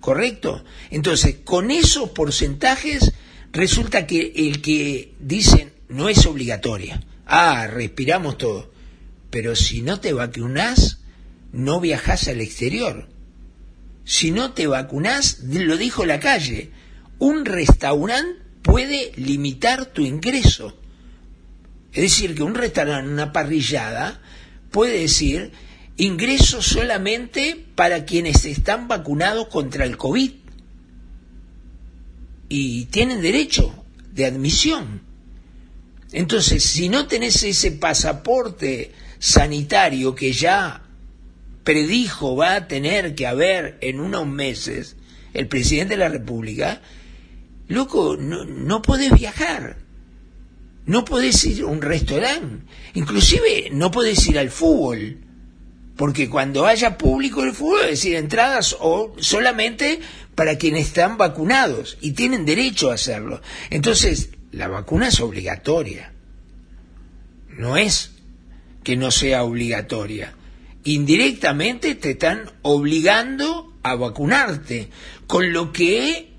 ¿Correcto? 0.00 0.64
Entonces, 0.90 1.36
con 1.44 1.70
esos 1.70 2.10
porcentajes 2.10 3.12
resulta 3.52 4.06
que 4.06 4.32
el 4.36 4.62
que 4.62 5.14
dicen 5.18 5.72
no 5.88 6.08
es 6.08 6.24
obligatoria. 6.26 7.02
Ah, 7.26 7.66
respiramos 7.66 8.38
todo. 8.38 8.72
Pero 9.30 9.56
si 9.56 9.82
no 9.82 10.00
te 10.00 10.12
vacunás, 10.12 11.00
no 11.52 11.80
viajás 11.80 12.28
al 12.28 12.40
exterior. 12.40 13.08
Si 14.04 14.30
no 14.30 14.52
te 14.52 14.66
vacunás, 14.66 15.40
lo 15.44 15.76
dijo 15.76 16.04
la 16.04 16.20
calle, 16.20 16.70
un 17.18 17.44
restaurante 17.44 18.42
puede 18.62 19.12
limitar 19.16 19.86
tu 19.86 20.02
ingreso. 20.02 20.76
Es 21.92 22.02
decir, 22.02 22.34
que 22.34 22.42
un 22.42 22.54
restaurante, 22.54 23.12
una 23.12 23.32
parrillada, 23.32 24.20
puede 24.70 25.00
decir 25.00 25.52
ingreso 25.96 26.62
solamente 26.62 27.64
para 27.74 28.04
quienes 28.04 28.44
están 28.44 28.88
vacunados 28.88 29.48
contra 29.48 29.84
el 29.84 29.96
COVID. 29.96 30.32
Y 32.48 32.86
tienen 32.86 33.22
derecho 33.22 33.84
de 34.12 34.26
admisión. 34.26 35.02
Entonces, 36.12 36.62
si 36.62 36.88
no 36.88 37.06
tenés 37.06 37.42
ese 37.42 37.72
pasaporte 37.72 38.92
sanitario 39.18 40.14
que 40.14 40.32
ya 40.32 40.82
predijo 41.64 42.36
va 42.36 42.54
a 42.54 42.68
tener 42.68 43.14
que 43.14 43.26
haber 43.26 43.78
en 43.80 44.00
unos 44.00 44.26
meses 44.26 44.96
el 45.34 45.48
presidente 45.48 45.94
de 45.94 46.00
la 46.00 46.08
República, 46.08 46.82
loco, 47.68 48.16
no, 48.18 48.44
no 48.44 48.82
podés 48.82 49.12
viajar, 49.12 49.76
no 50.84 51.04
podés 51.04 51.44
ir 51.44 51.62
a 51.62 51.66
un 51.66 51.80
restaurante, 51.80 52.64
inclusive 52.94 53.70
no 53.72 53.90
podés 53.90 54.26
ir 54.26 54.38
al 54.38 54.50
fútbol, 54.50 55.18
porque 55.96 56.28
cuando 56.28 56.66
haya 56.66 56.98
público 56.98 57.42
el 57.44 57.52
fútbol, 57.52 57.82
es 57.82 57.90
decir, 57.90 58.16
entradas 58.16 58.76
o 58.80 59.14
solamente 59.18 60.00
para 60.34 60.58
quienes 60.58 60.88
están 60.88 61.16
vacunados 61.16 61.98
y 62.00 62.12
tienen 62.12 62.44
derecho 62.44 62.90
a 62.90 62.94
hacerlo. 62.94 63.40
Entonces, 63.70 64.30
la 64.50 64.68
vacuna 64.68 65.08
es 65.08 65.20
obligatoria, 65.20 66.12
no 67.48 67.76
es 67.76 68.12
que 68.82 68.96
no 68.96 69.10
sea 69.10 69.44
obligatoria 69.44 70.34
indirectamente 70.84 71.94
te 71.94 72.12
están 72.12 72.50
obligando 72.62 73.72
a 73.82 73.94
vacunarte, 73.94 74.88
con 75.26 75.52
lo 75.52 75.72
que 75.72 76.30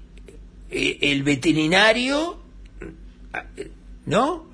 eh, 0.72 0.98
el 1.02 1.24
veterinario, 1.24 2.42
¿no? 4.06 4.46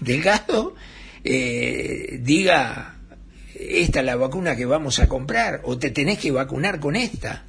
Delgado, 0.00 0.74
eh, 1.22 2.18
diga, 2.22 2.96
esta 3.54 4.00
es 4.00 4.06
la 4.06 4.16
vacuna 4.16 4.56
que 4.56 4.66
vamos 4.66 4.98
a 4.98 5.08
comprar, 5.08 5.60
o 5.64 5.78
te 5.78 5.90
tenés 5.90 6.18
que 6.18 6.30
vacunar 6.30 6.80
con 6.80 6.96
esta. 6.96 7.44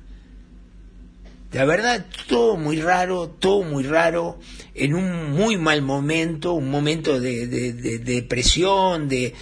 La 1.56 1.64
verdad, 1.64 2.06
todo 2.28 2.58
muy 2.58 2.82
raro, 2.82 3.30
todo 3.30 3.64
muy 3.64 3.84
raro, 3.84 4.40
en 4.74 4.94
un 4.94 5.32
muy 5.32 5.56
mal 5.56 5.82
momento, 5.82 6.52
un 6.52 6.70
momento 6.70 7.18
de, 7.18 7.48
de, 7.48 7.72
de, 7.72 8.00
de 8.00 8.16
depresión, 8.16 9.08
de, 9.08 9.34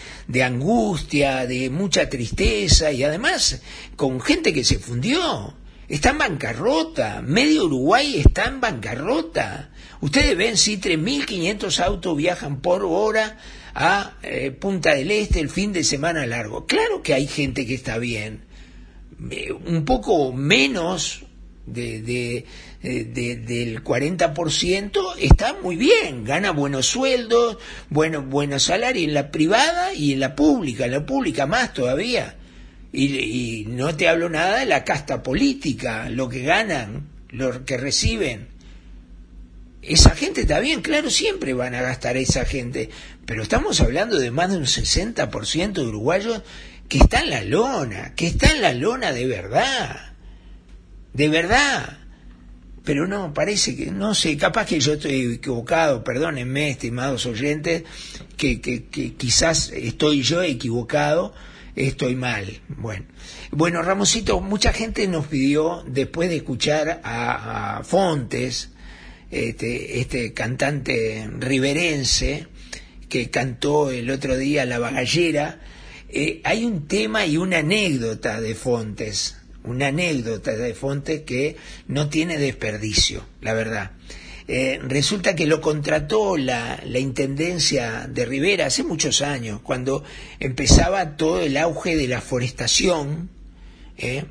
angustia, 0.43 1.47
de 1.47 1.71
mucha 1.71 2.09
tristeza 2.09 2.91
y 2.91 3.01
además 3.01 3.63
con 3.95 4.21
gente 4.21 4.53
que 4.53 4.63
se 4.63 4.77
fundió. 4.77 5.55
Está 5.87 6.11
en 6.11 6.19
bancarrota, 6.19 7.23
medio 7.23 7.65
Uruguay 7.65 8.17
está 8.19 8.43
en 8.43 8.61
bancarrota. 8.61 9.71
Ustedes 9.99 10.37
ven, 10.37 10.55
si 10.55 10.77
3.500 10.77 11.79
autos 11.79 12.15
viajan 12.15 12.61
por 12.61 12.85
hora 12.85 13.39
a 13.73 14.17
eh, 14.21 14.51
Punta 14.51 14.93
del 14.93 15.09
Este 15.09 15.39
el 15.39 15.49
fin 15.49 15.73
de 15.73 15.83
semana 15.83 16.27
largo. 16.27 16.67
Claro 16.67 17.01
que 17.01 17.15
hay 17.15 17.25
gente 17.25 17.65
que 17.65 17.73
está 17.73 17.97
bien, 17.97 18.45
eh, 19.31 19.51
un 19.51 19.83
poco 19.83 20.31
menos 20.31 21.25
de, 21.65 22.01
de, 22.01 22.45
de, 23.05 23.35
del 23.37 23.83
40% 23.83 25.15
está 25.19 25.55
muy 25.61 25.75
bien, 25.75 26.23
gana 26.25 26.51
buenos 26.51 26.87
sueldos, 26.87 27.57
bueno, 27.89 28.21
buenos 28.21 28.63
salarios 28.63 29.07
en 29.07 29.13
la 29.13 29.31
privada 29.31 29.93
y 29.93 30.13
en 30.13 30.19
la 30.19 30.35
pública, 30.35 30.85
en 30.85 30.91
la 30.91 31.05
pública 31.05 31.45
más 31.45 31.73
todavía. 31.73 32.35
Y, 32.91 33.05
y 33.17 33.65
no 33.65 33.95
te 33.95 34.07
hablo 34.07 34.29
nada 34.29 34.59
de 34.59 34.65
la 34.65 34.83
casta 34.83 35.23
política, 35.23 36.09
lo 36.09 36.29
que 36.29 36.43
ganan, 36.43 37.07
lo 37.29 37.65
que 37.65 37.77
reciben. 37.77 38.49
Esa 39.81 40.11
gente 40.11 40.41
está 40.41 40.59
bien, 40.59 40.81
claro, 40.81 41.09
siempre 41.09 41.53
van 41.53 41.75
a 41.75 41.81
gastar 41.81 42.17
esa 42.17 42.45
gente, 42.45 42.89
pero 43.25 43.43
estamos 43.43 43.81
hablando 43.81 44.17
de 44.17 44.31
más 44.31 44.51
de 44.51 44.57
un 44.57 44.65
60% 44.65 45.73
de 45.73 45.81
uruguayos 45.81 46.41
que 46.87 46.99
está 46.99 47.21
en 47.21 47.31
la 47.31 47.43
lona, 47.43 48.13
que 48.15 48.27
está 48.27 48.51
en 48.51 48.61
la 48.61 48.73
lona 48.73 49.11
de 49.11 49.25
verdad 49.25 50.12
de 51.13 51.29
verdad. 51.29 51.99
Pero 52.83 53.07
no, 53.07 53.33
parece 53.33 53.77
que, 53.77 53.91
no 53.91 54.13
sé, 54.13 54.35
capaz 54.35 54.65
que 54.65 54.79
yo 54.79 54.93
estoy 54.93 55.35
equivocado, 55.35 56.03
perdónenme, 56.03 56.69
estimados 56.69 57.25
oyentes, 57.25 57.83
que, 58.35 58.59
que, 58.59 58.83
quizás 59.15 59.71
estoy 59.73 60.21
yo 60.21 60.43
equivocado, 60.43 61.33
estoy 61.77 62.15
mal. 62.15 62.61
Bueno, 62.67 63.05
bueno, 63.51 63.81
Ramosito, 63.81 64.41
mucha 64.41 64.73
gente 64.73 65.07
nos 65.07 65.27
pidió, 65.27 65.85
después 65.87 66.29
de 66.29 66.37
escuchar 66.37 66.99
a, 67.05 67.77
a 67.77 67.83
Fontes, 67.85 68.71
este, 69.31 70.01
este 70.01 70.33
cantante 70.33 71.29
riverense, 71.39 72.47
que 73.07 73.29
cantó 73.29 73.91
el 73.91 74.09
otro 74.09 74.35
día 74.37 74.65
La 74.65 74.79
Bagallera, 74.79 75.59
eh, 76.09 76.41
hay 76.43 76.65
un 76.65 76.87
tema 76.87 77.25
y 77.25 77.37
una 77.37 77.59
anécdota 77.59 78.41
de 78.41 78.55
Fontes, 78.55 79.37
una 79.63 79.87
anécdota 79.87 80.51
de 80.51 80.73
Fontes 80.73 81.21
que 81.21 81.55
no 81.87 82.09
tiene 82.09 82.37
desperdicio, 82.37 83.25
la 83.41 83.53
verdad. 83.53 83.91
Eh, 84.47 84.79
resulta 84.83 85.35
que 85.35 85.45
lo 85.47 85.61
contrató 85.61 86.35
la, 86.35 86.81
la 86.85 86.99
Intendencia 86.99 88.07
de 88.09 88.25
Rivera 88.25 88.65
hace 88.65 88.83
muchos 88.83 89.21
años, 89.21 89.61
cuando 89.61 90.03
empezaba 90.39 91.15
todo 91.15 91.41
el 91.41 91.55
auge 91.55 91.95
de 91.95 92.09
la 92.09 92.19
forestación, 92.19 93.29
¿eh? 93.97 94.25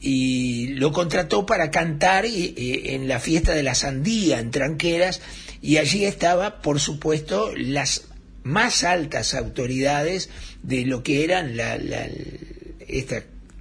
y 0.00 0.68
lo 0.74 0.92
contrató 0.92 1.44
para 1.46 1.70
cantar 1.70 2.24
y 2.26 2.54
en 2.86 3.08
la 3.08 3.18
fiesta 3.18 3.52
de 3.54 3.62
la 3.64 3.74
sandía 3.74 4.38
en 4.38 4.50
Tranqueras, 4.52 5.20
y 5.60 5.76
allí 5.78 6.04
estaba, 6.04 6.62
por 6.62 6.78
supuesto, 6.80 7.52
las 7.56 8.04
más 8.44 8.84
altas 8.84 9.34
autoridades 9.34 10.30
de 10.62 10.86
lo 10.86 11.02
que 11.02 11.24
eran 11.24 11.56
la, 11.56 11.76
la- 11.76 12.08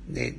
de, 0.10 0.32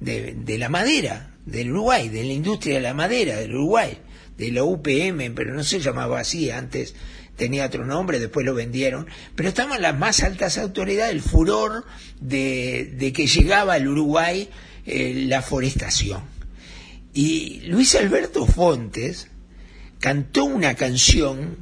de- 0.00 0.34
de- 0.34 0.58
la 0.58 0.68
madera 0.68 1.34
del 1.46 1.70
Uruguay, 1.72 2.08
de 2.08 2.24
la 2.24 2.32
industria 2.32 2.76
de 2.76 2.80
la 2.82 2.94
madera 2.94 3.36
del 3.36 3.54
Uruguay, 3.54 3.98
de 4.38 4.52
la 4.52 4.64
UPM, 4.64 5.34
pero 5.34 5.54
no 5.54 5.64
se 5.64 5.80
llamaba 5.80 6.20
así 6.20 6.50
antes, 6.50 6.94
tenía 7.36 7.66
otro 7.66 7.84
nombre, 7.84 8.20
después 8.20 8.44
lo 8.46 8.54
vendieron, 8.54 9.06
pero 9.34 9.48
estaban 9.48 9.80
las 9.82 9.98
más 9.98 10.22
altas 10.22 10.58
autoridades, 10.58 11.12
el 11.12 11.22
furor 11.22 11.84
de, 12.20 12.92
de 12.96 13.12
que 13.12 13.26
llegaba 13.26 13.74
al 13.74 13.88
Uruguay 13.88 14.48
eh, 14.86 15.24
la 15.26 15.42
forestación. 15.42 16.22
Y 17.14 17.60
Luis 17.66 17.94
Alberto 17.94 18.46
Fontes 18.46 19.28
cantó 20.00 20.44
una 20.44 20.74
canción 20.74 21.56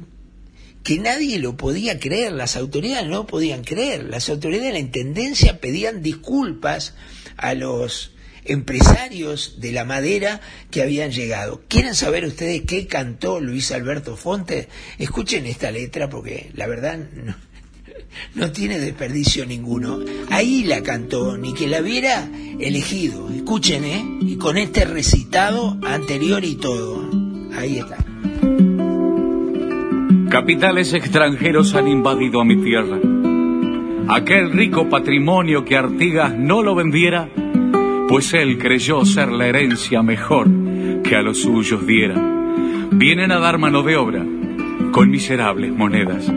que 0.83 0.99
nadie 0.99 1.39
lo 1.39 1.57
podía 1.57 1.99
creer, 1.99 2.31
las 2.33 2.55
autoridades 2.55 3.07
no 3.07 3.27
podían 3.27 3.63
creer, 3.63 4.05
las 4.05 4.29
autoridades 4.29 4.67
de 4.67 4.73
la 4.73 4.79
Intendencia 4.79 5.59
pedían 5.59 6.01
disculpas 6.01 6.95
a 7.37 7.53
los 7.53 8.11
empresarios 8.45 9.59
de 9.59 9.71
la 9.71 9.85
madera 9.85 10.41
que 10.71 10.81
habían 10.81 11.11
llegado. 11.11 11.61
¿Quieren 11.67 11.95
saber 11.95 12.25
ustedes 12.25 12.63
qué 12.65 12.87
cantó 12.87 13.39
Luis 13.39 13.71
Alberto 13.71 14.17
Fonte? 14.17 14.67
Escuchen 14.97 15.45
esta 15.45 15.71
letra 15.71 16.09
porque 16.09 16.51
la 16.55 16.67
verdad 16.67 16.97
no, 16.97 17.35
no 18.35 18.51
tiene 18.51 18.79
desperdicio 18.79 19.45
ninguno. 19.45 19.99
Ahí 20.29 20.63
la 20.63 20.81
cantó, 20.81 21.37
ni 21.37 21.53
que 21.53 21.67
la 21.67 21.81
hubiera 21.81 22.27
elegido. 22.59 23.29
Escuchen, 23.29 23.85
¿eh? 23.85 24.03
Y 24.21 24.37
con 24.37 24.57
este 24.57 24.85
recitado 24.85 25.77
anterior 25.83 26.43
y 26.43 26.55
todo. 26.55 27.09
Ahí 27.53 27.77
está. 27.77 28.10
Capitales 30.31 30.93
extranjeros 30.93 31.75
han 31.75 31.89
invadido 31.89 32.39
a 32.39 32.45
mi 32.45 32.55
tierra. 32.55 32.97
Aquel 34.07 34.53
rico 34.53 34.87
patrimonio 34.87 35.65
que 35.65 35.75
Artigas 35.75 36.33
no 36.33 36.63
lo 36.63 36.73
vendiera, 36.73 37.27
pues 38.07 38.33
él 38.33 38.57
creyó 38.57 39.03
ser 39.03 39.29
la 39.29 39.47
herencia 39.47 40.01
mejor 40.01 40.47
que 41.03 41.17
a 41.17 41.21
los 41.21 41.41
suyos 41.41 41.85
diera. 41.85 42.15
Vienen 42.91 43.33
a 43.33 43.39
dar 43.39 43.57
mano 43.57 43.83
de 43.83 43.97
obra 43.97 44.25
con 44.93 45.09
miserables 45.09 45.73
monedas. 45.73 46.31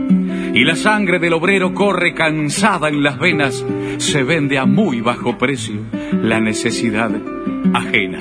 Y 0.54 0.64
la 0.64 0.74
sangre 0.74 1.20
del 1.20 1.34
obrero 1.34 1.72
corre 1.72 2.14
cansada 2.14 2.88
en 2.88 3.00
las 3.00 3.20
venas, 3.20 3.64
se 3.98 4.24
vende 4.24 4.58
a 4.58 4.66
muy 4.66 5.02
bajo 5.02 5.38
precio 5.38 5.80
la 6.20 6.40
necesidad 6.40 7.12
ajena. 7.72 8.18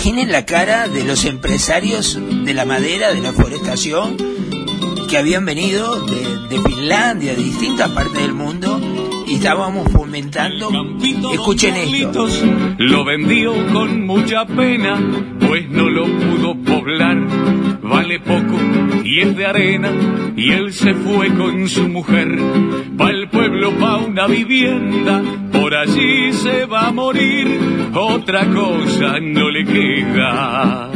Imaginen 0.00 0.32
la 0.32 0.46
cara 0.46 0.88
de 0.88 1.04
los 1.04 1.26
empresarios 1.26 2.18
de 2.18 2.54
la 2.54 2.64
madera, 2.64 3.12
de 3.12 3.20
la 3.20 3.34
forestación, 3.34 4.16
que 5.10 5.18
habían 5.18 5.44
venido 5.44 6.06
de, 6.06 6.56
de 6.56 6.62
Finlandia, 6.62 7.34
de 7.34 7.42
distintas 7.42 7.90
partes 7.90 8.14
del 8.14 8.32
mundo, 8.32 8.80
y 9.26 9.34
estábamos 9.34 9.92
fomentando. 9.92 10.70
Escuchen 11.34 11.76
esto. 11.76 12.28
Lo 12.78 13.04
vendió 13.04 13.52
con 13.74 14.06
mucha 14.06 14.46
pena, 14.46 14.98
pues 15.38 15.68
no 15.68 15.90
lo 15.90 16.06
pudo 16.06 16.54
poblar. 16.64 17.18
Vale 17.82 18.20
poco 18.20 18.58
y 19.04 19.20
es 19.20 19.36
de 19.36 19.44
arena, 19.44 19.92
y 20.34 20.52
él 20.52 20.72
se 20.72 20.94
fue 20.94 21.28
con 21.34 21.68
su 21.68 21.88
mujer. 21.88 22.38
Pa' 22.96 23.10
el 23.10 23.28
pueblo, 23.28 23.72
pa' 23.72 23.98
una 23.98 24.26
vivienda, 24.26 25.22
por 25.70 25.78
allí 25.78 26.32
se 26.32 26.66
va 26.66 26.88
a 26.88 26.92
morir. 26.92 27.46
Otra 27.94 28.44
cosa 28.46 29.20
no 29.20 29.50
le 29.50 29.64
queda. 29.64 30.90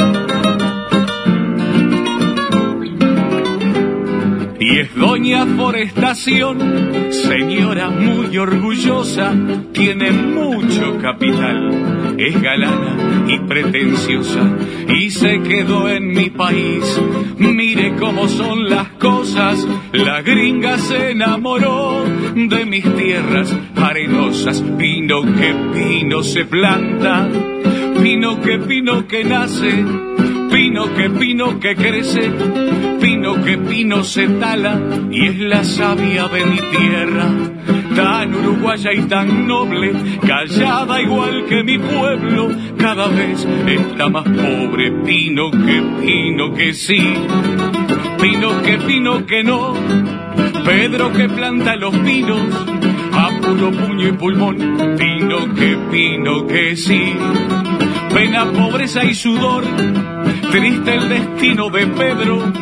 Y 4.58 4.78
es 4.78 4.94
doña 4.96 5.46
Forestación, 5.46 6.58
señora 7.10 7.88
muy 7.90 8.36
orgullosa, 8.36 9.32
tiene 9.72 10.10
mucho 10.10 10.98
capital, 10.98 12.03
es 12.18 12.40
galana 12.40 12.96
y 13.28 13.38
pretenciosa, 13.40 14.56
y 14.88 15.10
se 15.10 15.40
quedó 15.42 15.88
en 15.88 16.08
mi 16.08 16.30
país. 16.30 17.00
Mire 17.38 17.94
cómo 17.96 18.28
son 18.28 18.68
las 18.68 18.88
cosas, 19.00 19.66
la 19.92 20.22
gringa 20.22 20.78
se 20.78 21.10
enamoró 21.10 22.04
de 22.34 22.64
mis 22.66 22.84
tierras 22.96 23.54
arenosas, 23.76 24.62
pino 24.78 25.22
que 25.22 25.54
pino 25.72 26.22
se 26.22 26.44
planta, 26.44 27.28
pino 28.02 28.40
que 28.40 28.58
pino 28.58 29.06
que 29.06 29.24
nace, 29.24 29.84
pino 30.64 30.94
que 30.94 31.10
pino 31.10 31.60
que 31.60 31.76
crece, 31.76 32.32
pino 32.98 33.34
que 33.44 33.58
pino 33.58 34.02
se 34.02 34.26
tala 34.26 34.80
y 35.10 35.26
es 35.26 35.38
la 35.38 35.62
savia 35.62 36.26
de 36.28 36.46
mi 36.46 36.56
tierra, 36.56 37.28
tan 37.94 38.34
uruguaya 38.34 38.90
y 38.94 39.02
tan 39.02 39.46
noble, 39.46 39.92
callada 40.26 41.02
igual 41.02 41.44
que 41.44 41.62
mi 41.64 41.78
pueblo, 41.78 42.48
cada 42.78 43.08
vez 43.08 43.46
está 43.66 44.08
más 44.08 44.24
pobre, 44.24 44.90
pino 45.04 45.50
que 45.50 45.82
pino 46.00 46.54
que 46.54 46.72
sí, 46.72 47.12
pino 48.22 48.62
que 48.62 48.78
pino 48.78 49.26
que 49.26 49.44
no, 49.44 49.74
Pedro 50.64 51.12
que 51.12 51.28
planta 51.28 51.76
los 51.76 51.94
pinos, 51.98 52.40
a 53.12 53.28
puro 53.42 53.70
puño 53.70 54.08
y 54.08 54.12
pulmón, 54.12 54.56
pino 54.96 55.54
que 55.54 55.76
pino 55.90 56.46
que 56.46 56.74
sí, 56.74 57.12
pena, 58.14 58.50
pobreza 58.52 59.04
y 59.04 59.14
sudor, 59.14 59.64
triste 60.52 60.94
el 60.94 61.08
destino 61.08 61.68
de 61.68 61.86
Pedro, 61.88 62.52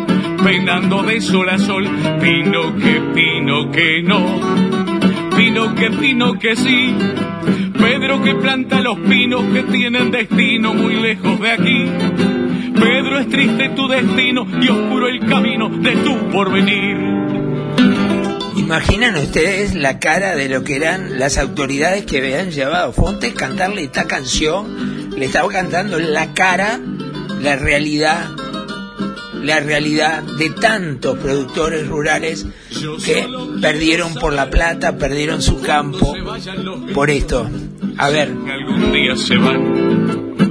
penando 0.42 1.02
de 1.02 1.20
sol 1.20 1.50
a 1.50 1.58
sol, 1.58 1.86
pino 2.20 2.74
que 2.76 3.00
pino 3.14 3.70
que 3.70 4.02
no, 4.02 4.40
pino 5.36 5.74
que 5.74 5.90
pino 5.90 6.38
que 6.38 6.56
sí, 6.56 6.94
Pedro 7.78 8.22
que 8.22 8.34
planta 8.34 8.80
los 8.80 8.98
pinos 9.00 9.42
que 9.52 9.62
tienen 9.64 10.10
destino 10.10 10.72
muy 10.72 10.94
lejos 10.94 11.38
de 11.38 11.50
aquí. 11.50 11.84
Pedro 12.74 13.18
es 13.18 13.28
triste 13.28 13.68
tu 13.70 13.88
destino 13.88 14.46
y 14.60 14.68
oscuro 14.68 15.08
el 15.08 15.26
camino 15.26 15.68
de 15.68 15.92
tu 15.96 16.30
porvenir. 16.30 16.96
Imaginan 18.56 19.16
ustedes 19.16 19.74
la 19.74 19.98
cara 19.98 20.34
de 20.34 20.48
lo 20.48 20.64
que 20.64 20.76
eran 20.76 21.18
las 21.18 21.36
autoridades 21.36 22.06
que 22.06 22.18
habían 22.18 22.50
llevado 22.50 22.92
Fontes 22.92 23.34
cantarle 23.34 23.82
esta 23.82 24.06
canción, 24.06 24.91
le 25.16 25.26
estaba 25.26 25.48
cantando 25.48 25.98
en 25.98 26.12
la 26.12 26.34
cara 26.34 26.80
la 27.40 27.56
realidad, 27.56 28.30
la 29.42 29.60
realidad 29.60 30.22
de 30.22 30.50
tantos 30.50 31.18
productores 31.18 31.86
rurales 31.88 32.46
que 33.04 33.26
perdieron 33.60 34.14
por 34.14 34.32
la 34.32 34.48
plata, 34.48 34.96
perdieron 34.96 35.42
su 35.42 35.60
campo 35.60 36.14
por 36.94 37.10
esto. 37.10 37.50
A 37.98 38.10
ver, 38.10 38.32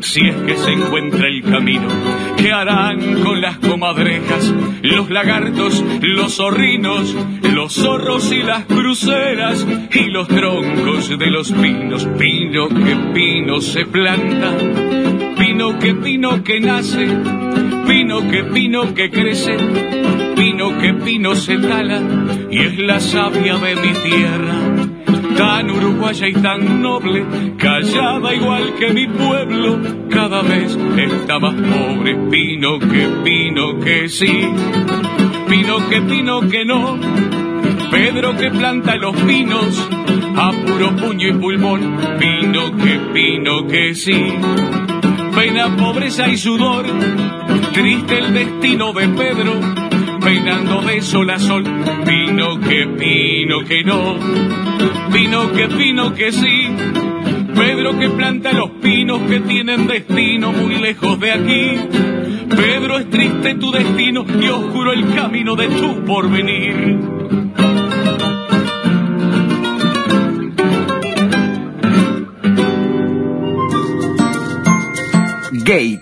si 0.01 0.27
es 0.27 0.35
que 0.35 0.55
se 0.57 0.71
encuentra 0.71 1.27
el 1.27 1.41
camino. 1.43 1.87
¿Qué 2.37 2.51
harán 2.51 3.21
con 3.21 3.41
las 3.41 3.57
comadrejas, 3.57 4.53
los 4.81 5.09
lagartos, 5.09 5.83
los 6.01 6.35
zorrinos, 6.35 7.15
los 7.43 7.73
zorros 7.73 8.31
y 8.31 8.43
las 8.43 8.65
cruceras 8.65 9.65
y 9.91 10.05
los 10.05 10.27
troncos 10.27 11.09
de 11.09 11.27
los 11.27 11.51
pinos? 11.51 12.07
Pino 12.17 12.67
que 12.69 12.95
pino 13.13 13.61
se 13.61 13.85
planta, 13.85 14.57
pino 15.37 15.77
que 15.79 15.93
pino 15.95 16.43
que 16.43 16.59
nace, 16.59 17.07
pino 17.87 18.29
que 18.29 18.43
pino 18.45 18.93
que 18.93 19.09
crece, 19.09 19.57
pino 20.35 20.77
que 20.79 20.93
pino 20.93 21.35
se 21.35 21.57
tala 21.57 22.01
y 22.49 22.59
es 22.59 22.79
la 22.79 22.99
savia 22.99 23.55
de 23.57 23.75
mi 23.75 23.93
tierra 23.93 24.80
tan 25.41 25.71
uruguaya 25.71 26.27
y 26.27 26.33
tan 26.33 26.83
noble, 26.83 27.25
callada 27.57 28.35
igual 28.35 28.75
que 28.75 28.93
mi 28.93 29.07
pueblo, 29.07 29.79
cada 30.11 30.43
vez 30.43 30.77
está 30.95 31.39
más 31.39 31.55
pobre, 31.55 32.15
pino 32.29 32.77
que 32.77 33.07
pino 33.23 33.79
que 33.79 34.07
sí, 34.07 34.33
pino 35.49 35.89
que 35.89 36.01
pino 36.01 36.41
que 36.41 36.63
no, 36.63 36.95
Pedro 37.89 38.37
que 38.37 38.51
planta 38.51 38.95
los 38.97 39.15
pinos, 39.23 39.89
a 40.35 40.51
puro 40.51 40.95
puño 40.95 41.29
y 41.29 41.33
pulmón, 41.33 41.97
pino 42.19 42.77
que 42.77 42.99
pino 43.11 43.65
que 43.65 43.95
sí, 43.95 44.33
pena, 45.35 45.75
pobreza 45.75 46.27
y 46.27 46.37
sudor. 46.37 46.85
Triste 47.73 48.19
el 48.19 48.33
destino 48.33 48.93
de 48.93 49.07
Pedro, 49.07 49.90
peinando 50.21 50.81
de 50.81 51.01
sol 51.01 51.29
a 51.29 51.39
sol. 51.39 51.63
Vino 52.05 52.59
que 52.59 52.85
vino 52.85 53.63
que 53.65 53.83
no, 53.83 54.17
vino 55.11 55.51
que 55.51 55.67
vino 55.67 56.13
que 56.13 56.31
sí. 56.31 56.69
Pedro 57.55 57.97
que 57.99 58.09
planta 58.09 58.53
los 58.53 58.71
pinos 58.81 59.21
que 59.23 59.39
tienen 59.41 59.87
destino 59.87 60.51
muy 60.51 60.75
lejos 60.75 61.19
de 61.19 61.31
aquí. 61.31 61.79
Pedro 62.49 62.97
es 62.97 63.09
triste 63.09 63.55
tu 63.55 63.71
destino 63.71 64.25
y 64.39 64.47
oscuro 64.47 64.93
el 64.93 65.13
camino 65.13 65.55
de 65.55 65.67
tu 65.67 66.05
porvenir. 66.05 66.99
Gate, 75.63 76.01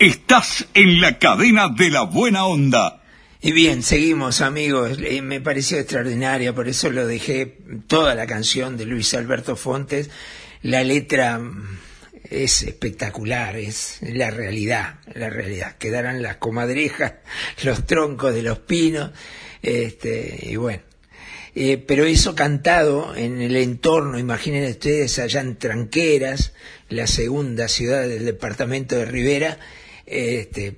Estás 0.00 0.66
en 0.72 1.02
la 1.02 1.18
cadena 1.18 1.68
de 1.68 1.90
la 1.90 2.04
buena 2.04 2.46
onda. 2.46 3.02
Y 3.42 3.52
bien, 3.52 3.82
seguimos 3.82 4.40
amigos. 4.40 4.96
Eh, 5.04 5.20
me 5.20 5.42
pareció 5.42 5.78
extraordinaria, 5.78 6.54
por 6.54 6.68
eso 6.68 6.88
lo 6.90 7.06
dejé 7.06 7.58
toda 7.86 8.14
la 8.14 8.26
canción 8.26 8.78
de 8.78 8.86
Luis 8.86 9.12
Alberto 9.12 9.56
Fontes. 9.56 10.08
La 10.62 10.82
letra 10.84 11.38
mm, 11.38 11.80
es 12.30 12.62
espectacular, 12.62 13.56
es 13.56 13.98
la 14.00 14.30
realidad, 14.30 15.00
la 15.12 15.28
realidad. 15.28 15.76
Quedarán 15.76 16.22
las 16.22 16.36
comadrejas, 16.36 17.16
los 17.62 17.86
troncos 17.86 18.32
de 18.32 18.42
los 18.42 18.58
pinos, 18.60 19.10
este, 19.60 20.46
y 20.48 20.56
bueno. 20.56 20.82
Eh, 21.54 21.76
pero 21.76 22.06
eso 22.06 22.34
cantado 22.34 23.14
en 23.14 23.42
el 23.42 23.54
entorno, 23.54 24.18
imaginen 24.18 24.70
ustedes 24.70 25.18
allá 25.18 25.42
en 25.42 25.58
Tranqueras, 25.58 26.54
la 26.88 27.06
segunda 27.06 27.68
ciudad 27.68 28.08
del 28.08 28.24
departamento 28.24 28.96
de 28.96 29.04
Rivera, 29.04 29.58
este, 30.10 30.76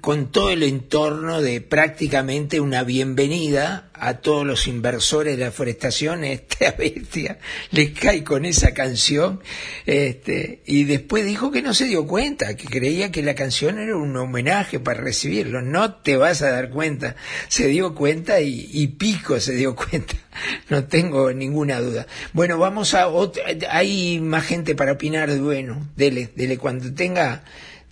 con 0.00 0.30
todo 0.30 0.50
el 0.50 0.62
entorno 0.62 1.42
de 1.42 1.60
prácticamente 1.60 2.60
una 2.60 2.82
bienvenida 2.82 3.90
a 3.92 4.18
todos 4.18 4.46
los 4.46 4.66
inversores 4.66 5.36
de 5.36 5.44
la 5.44 5.50
forestación, 5.50 6.24
esta 6.24 6.72
bestia 6.72 7.38
le 7.70 7.92
cae 7.92 8.22
con 8.24 8.44
esa 8.44 8.72
canción, 8.72 9.40
este, 9.84 10.62
y 10.66 10.84
después 10.84 11.24
dijo 11.24 11.50
que 11.50 11.62
no 11.62 11.74
se 11.74 11.86
dio 11.86 12.06
cuenta, 12.06 12.56
que 12.56 12.66
creía 12.66 13.10
que 13.10 13.22
la 13.22 13.34
canción 13.34 13.78
era 13.78 13.96
un 13.96 14.16
homenaje 14.16 14.80
para 14.80 15.00
recibirlo, 15.00 15.62
no 15.62 15.94
te 15.94 16.16
vas 16.16 16.42
a 16.42 16.50
dar 16.50 16.70
cuenta, 16.70 17.16
se 17.48 17.68
dio 17.68 17.94
cuenta 17.94 18.40
y, 18.40 18.86
pico 18.98 19.40
se 19.40 19.54
dio 19.54 19.74
cuenta, 19.74 20.14
no 20.68 20.84
tengo 20.84 21.32
ninguna 21.32 21.80
duda. 21.80 22.06
Bueno, 22.32 22.58
vamos 22.58 22.94
a 22.94 23.08
otro, 23.08 23.42
hay 23.70 24.20
más 24.20 24.44
gente 24.44 24.74
para 24.74 24.92
opinar, 24.92 25.34
bueno, 25.38 25.88
dele, 25.96 26.30
dele, 26.34 26.58
cuando 26.58 26.92
tenga 26.94 27.44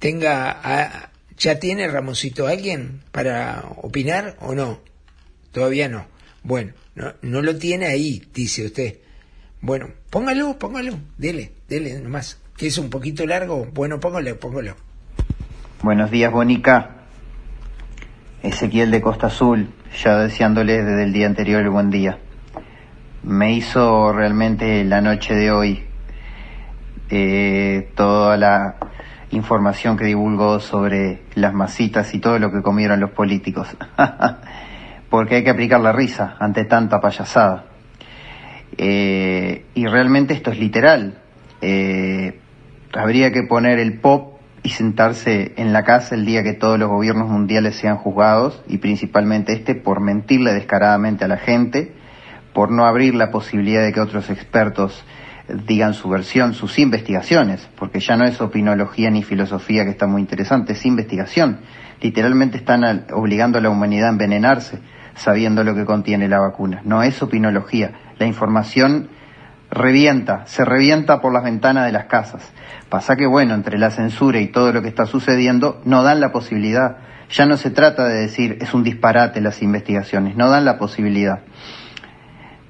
tenga 0.04 0.50
a- 0.62 1.08
ya 1.38 1.58
tiene 1.58 1.88
Ramoncito 1.88 2.46
alguien 2.46 3.00
para 3.10 3.64
opinar 3.80 4.36
o 4.40 4.54
no 4.54 4.80
todavía 5.50 5.88
no. 5.88 6.04
Bueno 6.42 6.74
no, 7.22 7.40
lo 7.40 7.56
tiene 7.56 7.86
ahí 7.86 8.22
dice 8.34 8.66
usted. 8.66 8.98
Bueno 9.62 9.88
póngalo 10.10 10.58
póngalo. 10.58 10.98
Dele 11.16 11.52
dele 11.70 11.98
nomás. 12.00 12.38
Que 12.54 12.66
es 12.66 12.76
un 12.76 12.90
poquito 12.90 13.24
largo 13.26 13.64
bueno 13.72 13.98
póngalo 13.98 14.38
póngalo. 14.38 14.76
Buenos 15.82 16.10
días, 16.10 16.30
Bonica. 16.30 16.90
Ezequiel 18.42 18.90
de 18.90 19.00
Costa 19.00 19.28
Azul, 19.28 19.70
ya 20.04 20.18
deseándoles 20.18 20.84
desde 20.84 21.04
el 21.04 21.14
día 21.14 21.24
anterior 21.26 21.62
el 21.62 21.70
buen 21.70 21.88
día. 21.88 22.18
Me 23.22 23.54
hizo 23.54 24.12
realmente 24.12 24.84
la 24.84 25.00
noche 25.00 25.32
de 25.34 25.50
hoy 25.50 25.82
eh, 27.08 27.88
toda 27.96 28.36
la 28.36 28.76
información 29.36 29.96
que 29.96 30.04
divulgó 30.04 30.60
sobre 30.60 31.22
las 31.34 31.52
masitas 31.52 32.14
y 32.14 32.20
todo 32.20 32.38
lo 32.38 32.50
que 32.50 32.62
comieron 32.62 33.00
los 33.00 33.10
políticos. 33.10 33.68
Porque 35.10 35.36
hay 35.36 35.44
que 35.44 35.50
aplicar 35.50 35.80
la 35.80 35.92
risa 35.92 36.36
ante 36.40 36.64
tanta 36.64 37.00
payasada. 37.00 37.66
Eh, 38.76 39.66
y 39.74 39.86
realmente 39.86 40.34
esto 40.34 40.50
es 40.50 40.58
literal. 40.58 41.18
Eh, 41.60 42.40
habría 42.92 43.32
que 43.32 43.42
poner 43.42 43.78
el 43.78 44.00
pop 44.00 44.34
y 44.62 44.70
sentarse 44.70 45.52
en 45.56 45.72
la 45.72 45.84
casa 45.84 46.14
el 46.14 46.24
día 46.24 46.42
que 46.42 46.54
todos 46.54 46.78
los 46.78 46.88
gobiernos 46.88 47.28
mundiales 47.28 47.76
sean 47.76 47.98
juzgados, 47.98 48.62
y 48.66 48.78
principalmente 48.78 49.52
este 49.52 49.74
por 49.74 50.00
mentirle 50.00 50.54
descaradamente 50.54 51.26
a 51.26 51.28
la 51.28 51.36
gente, 51.36 51.92
por 52.54 52.70
no 52.70 52.86
abrir 52.86 53.14
la 53.14 53.30
posibilidad 53.30 53.82
de 53.82 53.92
que 53.92 54.00
otros 54.00 54.30
expertos 54.30 55.04
digan 55.48 55.94
su 55.94 56.08
versión, 56.08 56.54
sus 56.54 56.78
investigaciones, 56.78 57.68
porque 57.76 58.00
ya 58.00 58.16
no 58.16 58.24
es 58.24 58.40
opinología 58.40 59.10
ni 59.10 59.22
filosofía 59.22 59.84
que 59.84 59.90
está 59.90 60.06
muy 60.06 60.20
interesante, 60.20 60.72
es 60.72 60.86
investigación. 60.86 61.60
Literalmente 62.00 62.58
están 62.58 63.06
obligando 63.12 63.58
a 63.58 63.60
la 63.60 63.70
humanidad 63.70 64.08
a 64.08 64.12
envenenarse 64.12 64.80
sabiendo 65.14 65.64
lo 65.64 65.74
que 65.74 65.84
contiene 65.84 66.28
la 66.28 66.40
vacuna. 66.40 66.80
No 66.84 67.02
es 67.02 67.22
opinología. 67.22 67.92
La 68.18 68.26
información 68.26 69.08
revienta, 69.70 70.46
se 70.46 70.64
revienta 70.64 71.20
por 71.20 71.32
las 71.32 71.44
ventanas 71.44 71.86
de 71.86 71.92
las 71.92 72.06
casas. 72.06 72.52
Pasa 72.88 73.16
que, 73.16 73.26
bueno, 73.26 73.54
entre 73.54 73.78
la 73.78 73.90
censura 73.90 74.40
y 74.40 74.48
todo 74.48 74.72
lo 74.72 74.82
que 74.82 74.88
está 74.88 75.06
sucediendo, 75.06 75.80
no 75.84 76.02
dan 76.02 76.20
la 76.20 76.32
posibilidad. 76.32 76.98
Ya 77.30 77.46
no 77.46 77.56
se 77.56 77.70
trata 77.70 78.06
de 78.06 78.20
decir 78.20 78.58
es 78.60 78.74
un 78.74 78.84
disparate 78.84 79.40
las 79.40 79.62
investigaciones, 79.62 80.36
no 80.36 80.50
dan 80.50 80.64
la 80.64 80.78
posibilidad. 80.78 81.40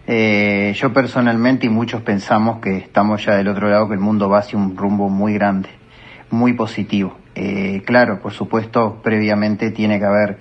Eh, 0.07 0.75
yo 0.77 0.93
personalmente 0.93 1.67
y 1.67 1.71
muchos 1.71 2.03
pensamos 2.03 2.61
que 2.61 2.77
estamos 2.77 3.25
ya 3.25 3.37
del 3.37 3.49
otro 3.49 3.71
lado, 3.71 3.89
que 3.89 3.95
el 3.95 4.01
mundo 4.01 4.29
va 4.29 4.39
hacia 4.39 4.59
un 4.59 4.77
rumbo 4.77 5.09
muy 5.09 5.33
grande, 5.35 5.71
muy 6.31 6.53
positivo. 6.53 7.17
Eh, 7.35 7.83
claro, 7.87 8.21
por 8.21 8.33
supuesto, 8.33 9.01
previamente 9.03 9.71
tiene 9.71 9.99
que 9.99 10.05
haber 10.05 10.39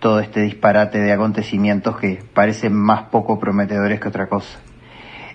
todo 0.00 0.18
este 0.20 0.40
disparate 0.40 0.98
de 0.98 1.12
acontecimientos 1.12 1.96
que 1.98 2.22
parecen 2.32 2.74
más 2.74 3.02
poco 3.04 3.38
prometedores 3.38 4.00
que 4.00 4.08
otra 4.08 4.28
cosa. 4.28 4.58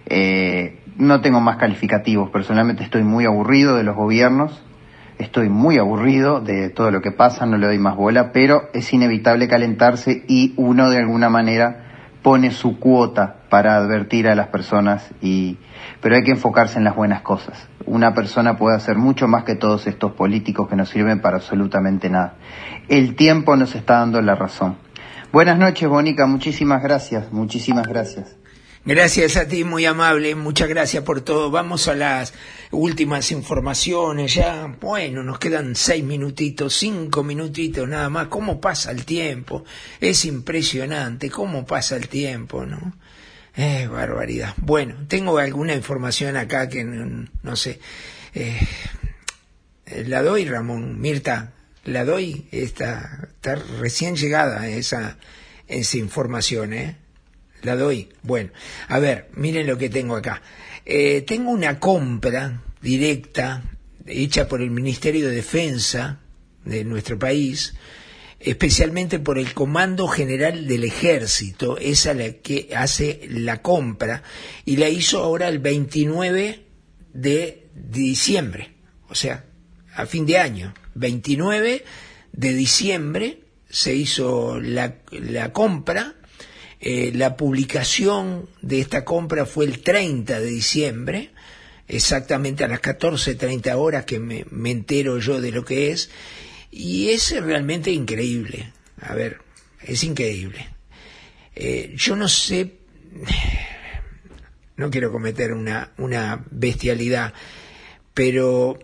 Eh, 0.07 0.79
no 0.97 1.21
tengo 1.21 1.39
más 1.39 1.57
calificativos, 1.57 2.31
personalmente 2.31 2.83
estoy 2.83 3.03
muy 3.03 3.25
aburrido 3.25 3.77
de 3.77 3.83
los 3.83 3.95
gobiernos, 3.95 4.63
estoy 5.19 5.49
muy 5.49 5.77
aburrido 5.77 6.41
de 6.41 6.69
todo 6.69 6.89
lo 6.89 7.01
que 7.01 7.11
pasa, 7.11 7.45
no 7.45 7.57
le 7.57 7.67
doy 7.67 7.77
más 7.77 7.95
bola, 7.95 8.31
pero 8.31 8.63
es 8.73 8.91
inevitable 8.91 9.47
calentarse 9.47 10.23
y 10.27 10.53
uno 10.57 10.89
de 10.89 10.97
alguna 10.97 11.29
manera 11.29 11.83
pone 12.23 12.51
su 12.51 12.79
cuota 12.79 13.36
para 13.49 13.75
advertir 13.75 14.27
a 14.27 14.35
las 14.35 14.47
personas 14.47 15.09
y 15.21 15.57
pero 16.01 16.15
hay 16.15 16.23
que 16.23 16.31
enfocarse 16.31 16.77
en 16.77 16.83
las 16.83 16.95
buenas 16.95 17.21
cosas. 17.21 17.67
Una 17.85 18.13
persona 18.13 18.57
puede 18.57 18.75
hacer 18.75 18.97
mucho 18.97 19.27
más 19.27 19.43
que 19.43 19.55
todos 19.55 19.87
estos 19.87 20.11
políticos 20.13 20.67
que 20.69 20.75
no 20.75 20.85
sirven 20.85 21.21
para 21.21 21.37
absolutamente 21.37 22.09
nada. 22.09 22.35
El 22.87 23.15
tiempo 23.15 23.55
nos 23.55 23.75
está 23.75 23.99
dando 23.99 24.21
la 24.21 24.35
razón. 24.35 24.77
Buenas 25.31 25.57
noches, 25.57 25.87
Bonica, 25.89 26.25
muchísimas 26.25 26.81
gracias, 26.81 27.31
muchísimas 27.31 27.87
gracias. 27.87 28.37
Gracias 28.85 29.35
a 29.35 29.45
ti, 29.45 29.65
muy 29.65 29.83
amable, 29.83 30.33
muchas 30.35 30.69
gracias 30.69 31.03
por 31.03 31.19
todo. 31.19 31.51
Vamos 31.51 31.89
a 31.89 31.95
las 31.95 32.33
últimas 32.71 33.33
informaciones 33.33 34.35
ya. 34.35 34.73
Bueno, 34.79 35.23
nos 35.23 35.39
quedan 35.39 35.75
seis 35.75 36.05
minutitos, 36.05 36.73
cinco 36.73 37.21
minutitos 37.21 37.85
nada 37.85 38.09
más. 38.09 38.27
¿Cómo 38.27 38.61
pasa 38.61 38.91
el 38.91 39.03
tiempo? 39.03 39.65
Es 39.99 40.23
impresionante 40.23 41.29
cómo 41.29 41.65
pasa 41.65 41.97
el 41.97 42.07
tiempo, 42.07 42.65
¿no? 42.65 42.93
Eh, 43.57 43.87
barbaridad. 43.87 44.53
Bueno, 44.57 44.95
tengo 45.07 45.39
alguna 45.39 45.73
información 45.73 46.37
acá 46.37 46.69
que 46.69 46.83
no, 46.83 47.55
sé. 47.55 47.79
Eh, 48.35 48.55
la 50.05 50.21
doy, 50.21 50.45
Ramón, 50.45 51.01
Mirta, 51.01 51.53
la 51.83 52.05
doy. 52.05 52.47
Está, 52.51 53.29
está 53.29 53.55
recién 53.55 54.15
llegada 54.15 54.67
esa, 54.67 55.17
esa 55.67 55.97
información, 55.97 56.73
¿eh? 56.73 56.97
La 57.63 57.75
doy. 57.75 58.09
Bueno, 58.21 58.51
a 58.89 58.99
ver, 58.99 59.29
miren 59.33 59.65
lo 59.65 59.79
que 59.79 59.89
tengo 59.89 60.15
acá. 60.15 60.43
Eh, 60.85 61.23
tengo 61.23 61.49
una 61.49 61.79
compra 61.79 62.61
directa 62.79 63.63
hecha 64.05 64.47
por 64.47 64.61
el 64.61 64.69
Ministerio 64.69 65.27
de 65.27 65.35
Defensa 65.35 66.19
de 66.63 66.83
nuestro 66.83 67.17
país, 67.17 67.73
especialmente 68.49 69.19
por 69.19 69.37
el 69.37 69.53
Comando 69.53 70.07
General 70.07 70.67
del 70.67 70.83
Ejército, 70.83 71.77
esa 71.77 72.13
la 72.13 72.33
que 72.33 72.69
hace 72.75 73.27
la 73.29 73.61
compra, 73.61 74.23
y 74.65 74.77
la 74.77 74.89
hizo 74.89 75.23
ahora 75.23 75.47
el 75.49 75.59
29 75.59 76.63
de 77.13 77.67
diciembre, 77.73 78.71
o 79.09 79.15
sea, 79.15 79.45
a 79.95 80.05
fin 80.05 80.25
de 80.25 80.37
año. 80.37 80.73
29 80.95 81.83
de 82.31 82.53
diciembre 82.53 83.39
se 83.69 83.95
hizo 83.95 84.59
la, 84.59 84.95
la 85.11 85.51
compra. 85.51 86.15
Eh, 86.79 87.11
la 87.15 87.35
publicación 87.35 88.47
de 88.61 88.79
esta 88.79 89.03
compra 89.03 89.45
fue 89.45 89.65
el 89.65 89.79
30 89.81 90.39
de 90.39 90.45
diciembre, 90.45 91.31
exactamente 91.87 92.63
a 92.63 92.67
las 92.67 92.81
14.30 92.81 93.75
horas 93.75 94.05
que 94.05 94.19
me, 94.19 94.45
me 94.51 94.69
entero 94.69 95.17
yo 95.17 95.41
de 95.41 95.51
lo 95.51 95.65
que 95.65 95.91
es. 95.91 96.11
Y 96.71 97.09
es 97.09 97.31
realmente 97.41 97.91
increíble. 97.91 98.73
A 99.01 99.13
ver, 99.13 99.39
es 99.81 100.03
increíble. 100.03 100.69
Eh, 101.55 101.93
yo 101.95 102.15
no 102.15 102.27
sé, 102.27 102.77
no 104.75 104.89
quiero 104.89 105.11
cometer 105.11 105.53
una, 105.53 105.91
una 105.97 106.45
bestialidad, 106.51 107.33
pero 108.13 108.79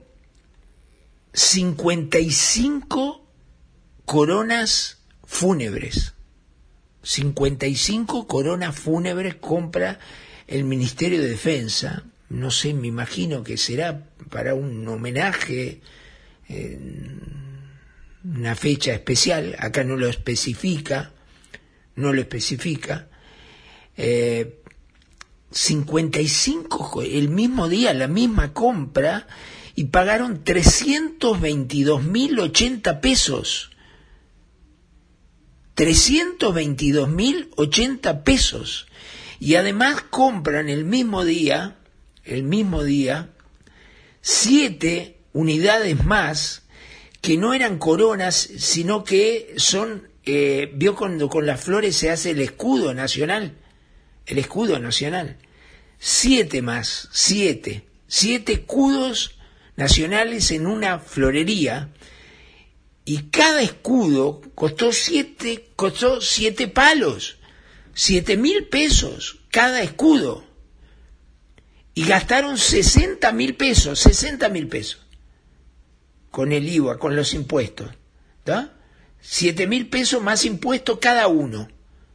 55 1.33 3.27
coronas 4.05 5.03
fúnebres. 5.23 6.13
55 7.03 8.27
coronas 8.27 8.75
fúnebres 8.75 9.35
compra 9.35 9.99
el 10.47 10.63
Ministerio 10.63 11.21
de 11.21 11.29
Defensa. 11.29 12.05
No 12.29 12.49
sé, 12.49 12.73
me 12.73 12.87
imagino 12.87 13.43
que 13.43 13.57
será 13.57 14.07
para 14.29 14.55
un 14.55 14.87
homenaje, 14.87 15.81
eh, 16.49 16.79
una 18.23 18.55
fecha 18.55 18.93
especial. 18.93 19.55
Acá 19.59 19.83
no 19.83 19.95
lo 19.95 20.07
especifica, 20.07 21.11
no 21.95 22.11
lo 22.13 22.21
especifica. 22.21 23.09
Eh, 23.97 24.59
55 25.51 27.03
el 27.03 27.29
mismo 27.29 27.69
día, 27.69 27.93
la 27.93 28.07
misma 28.07 28.53
compra, 28.53 29.27
y 29.75 29.83
pagaron 29.85 30.43
322.080 30.43 32.99
pesos. 32.99 33.69
322.080 35.75 38.23
pesos. 38.23 38.85
Y 39.39 39.55
además 39.55 40.03
compran 40.09 40.69
el 40.69 40.85
mismo 40.85 41.25
día, 41.25 41.77
el 42.23 42.43
mismo 42.43 42.83
día, 42.83 43.31
siete 44.21 45.17
unidades 45.33 46.05
más 46.05 46.62
que 47.23 47.37
no 47.37 47.53
eran 47.53 47.77
coronas, 47.79 48.35
sino 48.35 49.05
que 49.05 49.53
son, 49.55 50.09
eh, 50.25 50.69
vio 50.75 50.93
cuando 50.93 51.29
con 51.29 51.45
las 51.45 51.61
flores 51.61 51.95
se 51.95 52.11
hace 52.11 52.31
el 52.31 52.41
escudo 52.41 52.93
nacional, 52.93 53.55
el 54.25 54.39
escudo 54.39 54.77
nacional. 54.77 55.37
Siete 55.97 56.61
más, 56.61 57.07
siete, 57.13 57.85
siete 58.07 58.51
escudos 58.51 59.37
nacionales 59.77 60.51
en 60.51 60.67
una 60.67 60.99
florería 60.99 61.93
y 63.05 63.29
cada 63.29 63.61
escudo 63.61 64.41
costó 64.53 64.91
siete, 64.91 65.69
costó 65.77 66.19
siete 66.19 66.67
palos, 66.67 67.37
siete 67.93 68.35
mil 68.35 68.67
pesos 68.67 69.39
cada 69.49 69.81
escudo. 69.81 70.43
Y 71.93 72.03
gastaron 72.03 72.57
sesenta 72.57 73.31
mil 73.31 73.55
pesos, 73.55 73.99
sesenta 73.99 74.49
mil 74.49 74.67
pesos, 74.67 75.02
con 76.33 76.51
el 76.51 76.67
IVA, 76.67 76.97
con 76.97 77.15
los 77.15 77.33
impuestos. 77.35 77.91
¿da? 78.43 78.73
Siete 79.21 79.67
mil 79.67 79.87
pesos 79.87 80.23
más 80.23 80.45
impuestos 80.45 80.97
cada 80.97 81.27
uno, 81.27 81.69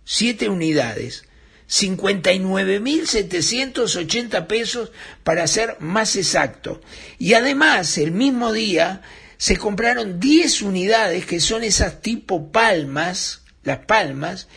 siete 0.05 0.49
unidades. 0.49 1.23
59.780 1.71 4.49
pesos 4.49 4.91
para 5.23 5.47
ser 5.47 5.77
más 5.79 6.17
exacto. 6.17 6.81
Y 7.19 7.35
además, 7.35 7.97
el 7.99 8.11
mismo 8.11 8.53
día 8.53 9.03
se 9.37 9.57
compraron 9.57 10.19
10 10.19 10.63
unidades 10.63 11.27
que 11.27 11.39
son 11.41 11.63
esas 11.63 12.01
tipo 12.01 12.51
palmas, 12.51 13.43
las 13.63 13.85
palmas, 13.85 14.49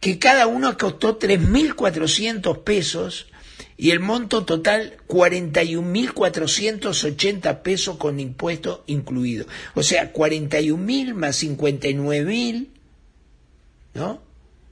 que 0.00 0.18
cada 0.18 0.46
uno 0.46 0.78
costó 0.78 1.18
3.400 1.18 2.62
pesos 2.62 3.26
y 3.76 3.90
el 3.90 3.98
monto 4.00 4.44
total 4.44 4.96
41.480 5.08 7.62
pesos 7.62 7.96
con 7.96 8.20
impuesto 8.20 8.84
incluido. 8.86 9.46
O 9.74 9.82
sea, 9.82 10.12
41.000 10.12 11.14
más 11.14 11.42
59.000, 11.42 12.68
¿no? 13.94 14.22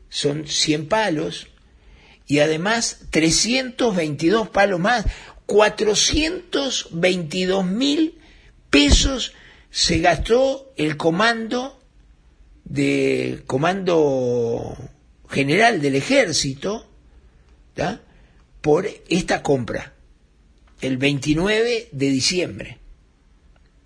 Son 0.08 0.46
100 0.46 0.86
palos 0.88 1.48
y 2.26 2.38
además 2.38 3.00
322 3.10 4.48
palos 4.48 4.80
más, 4.80 5.04
422 5.46 7.66
mil 7.66 8.18
pesos 8.70 9.32
se 9.70 9.98
gastó 9.98 10.72
el 10.76 10.96
comando 10.96 11.80
de 12.64 13.42
comando 13.46 14.76
general 15.28 15.82
del 15.82 15.96
ejército 15.96 16.86
¿tá? 17.74 18.00
Por 18.62 18.88
esta 19.09 19.42
compra 19.42 19.92
el 20.81 20.96
29 20.96 21.88
de 21.92 22.11
diciembre. 22.11 22.79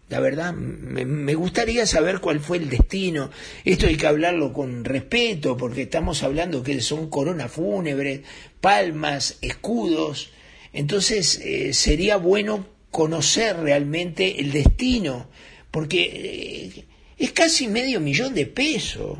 La 0.08 0.20
verdad, 0.20 0.54
me, 0.54 1.04
me, 1.04 1.34
gustaría 1.34 1.84
saber 1.84 2.20
cuál 2.20 2.38
fue 2.38 2.58
el 2.58 2.70
destino. 2.70 3.30
Esto 3.64 3.88
hay 3.88 3.96
que 3.96 4.06
hablarlo 4.06 4.52
con 4.52 4.84
respeto, 4.84 5.56
porque 5.56 5.82
estamos 5.82 6.22
hablando 6.22 6.62
que 6.62 6.80
son 6.80 7.10
coronas 7.10 7.50
fúnebres, 7.50 8.20
palmas, 8.60 9.38
escudos. 9.40 10.30
Entonces, 10.72 11.40
eh, 11.42 11.74
sería 11.74 12.18
bueno 12.18 12.68
conocer 12.92 13.56
realmente 13.56 14.40
el 14.40 14.52
destino, 14.52 15.28
porque 15.72 16.74
eh, 16.76 16.84
es 17.18 17.32
casi 17.32 17.66
medio 17.66 17.98
millón 17.98 18.32
de 18.34 18.46
pesos. 18.46 19.18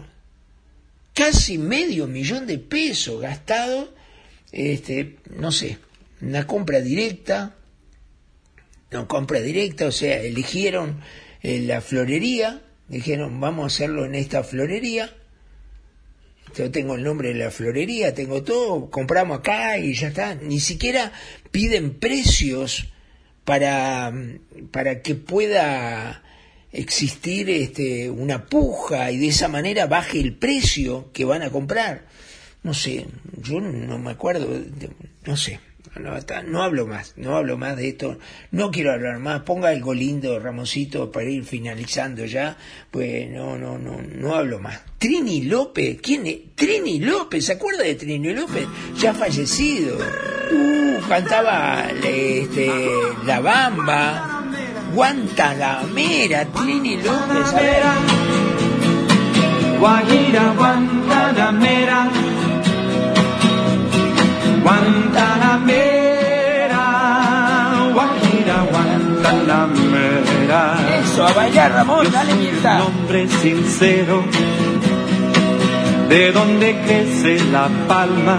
Casi 1.14 1.58
medio 1.58 2.06
millón 2.06 2.46
de 2.46 2.58
pesos 2.58 3.20
gastado, 3.20 3.95
este, 4.56 5.16
no 5.36 5.52
sé, 5.52 5.78
una 6.22 6.46
compra 6.46 6.80
directa, 6.80 7.56
no 8.90 9.06
compra 9.06 9.40
directa, 9.40 9.86
o 9.86 9.92
sea, 9.92 10.22
eligieron 10.22 11.00
eh, 11.42 11.60
la 11.60 11.82
florería, 11.82 12.62
dijeron 12.88 13.38
vamos 13.38 13.64
a 13.64 13.66
hacerlo 13.66 14.06
en 14.06 14.14
esta 14.14 14.42
florería, 14.42 15.14
yo 16.56 16.70
tengo 16.70 16.94
el 16.94 17.02
nombre 17.02 17.28
de 17.28 17.34
la 17.34 17.50
florería, 17.50 18.14
tengo 18.14 18.42
todo, 18.42 18.88
compramos 18.88 19.40
acá 19.40 19.76
y 19.76 19.92
ya 19.92 20.08
está, 20.08 20.34
ni 20.36 20.58
siquiera 20.58 21.12
piden 21.50 21.98
precios 21.98 22.86
para, 23.44 24.10
para 24.70 25.02
que 25.02 25.16
pueda 25.16 26.22
existir 26.72 27.50
este, 27.50 28.08
una 28.08 28.46
puja 28.46 29.10
y 29.10 29.18
de 29.18 29.28
esa 29.28 29.48
manera 29.48 29.86
baje 29.86 30.18
el 30.18 30.34
precio 30.34 31.12
que 31.12 31.26
van 31.26 31.42
a 31.42 31.50
comprar. 31.50 32.06
No 32.66 32.74
sé, 32.74 33.06
yo 33.44 33.60
no 33.60 33.96
me 33.96 34.10
acuerdo, 34.10 34.48
no 35.24 35.36
sé. 35.36 35.60
No, 36.48 36.64
hablo 36.64 36.84
más, 36.84 37.12
no 37.16 37.36
hablo 37.36 37.56
más 37.56 37.76
de 37.76 37.90
esto, 37.90 38.18
no 38.50 38.72
quiero 38.72 38.92
hablar 38.92 39.20
más, 39.20 39.42
ponga 39.42 39.68
algo 39.68 39.94
lindo, 39.94 40.40
Ramoncito, 40.40 41.12
para 41.12 41.30
ir 41.30 41.44
finalizando 41.44 42.24
ya, 42.24 42.56
pues 42.90 43.30
no, 43.30 43.56
no, 43.56 43.78
no, 43.78 44.02
no 44.02 44.34
hablo 44.34 44.58
más. 44.58 44.80
Trini 44.98 45.42
López, 45.42 46.00
¿quién 46.02 46.26
es? 46.26 46.38
Trini 46.56 46.98
López, 46.98 47.44
¿se 47.44 47.52
acuerda 47.52 47.84
de 47.84 47.94
Trini 47.94 48.34
López? 48.34 48.66
Ya 48.98 49.14
fallecido. 49.14 49.98
Uh, 49.98 51.08
cantaba 51.08 51.86
este, 52.02 52.68
La 53.24 53.38
Bamba, 53.38 54.44
Guantanamera, 54.92 56.46
Trini 56.46 56.96
López, 56.96 57.54
a 57.54 57.60
ver. 57.60 57.82
Guajira, 59.78 60.54
Guantanamera, 60.56 62.10
Guantanamera, 64.66 66.82
Guajira, 67.94 68.56
Guantanamera. 68.72 70.62
Eso, 71.04 71.20
a 71.24 71.32
bailar, 71.32 71.70
Ramón, 71.72 72.04
Yo 72.04 72.10
dale 72.10 72.32
soy 72.32 72.40
un 72.40 72.44
mierda. 72.52 72.82
hombre 72.84 73.28
sincero, 73.28 74.24
de 76.08 76.32
donde 76.32 76.80
crece 76.84 77.38
la 77.52 77.68
palma. 77.86 78.38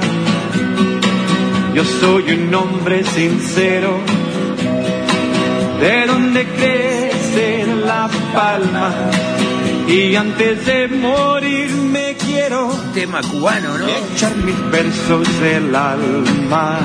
Yo 1.74 1.86
soy 1.86 2.30
un 2.34 2.54
hombre 2.54 3.06
sincero, 3.06 4.00
de 5.80 6.06
donde 6.08 6.46
crece 6.46 7.66
la 7.86 8.10
palma. 8.34 8.92
Y 9.88 10.14
antes 10.18 10.66
de 10.66 10.90
morir 10.90 11.70
quiero 12.48 12.70
Tema 12.94 13.20
cubano, 13.24 13.78
¿no? 13.78 13.88
echar 14.16 14.34
mis 14.38 14.56
versos 14.72 15.28
del 15.42 15.76
alma. 15.76 16.80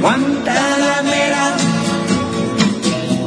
Guantanamera, 0.00 1.56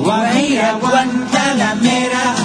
Guajira, 0.04 0.78
Guantanamera, 0.80 2.36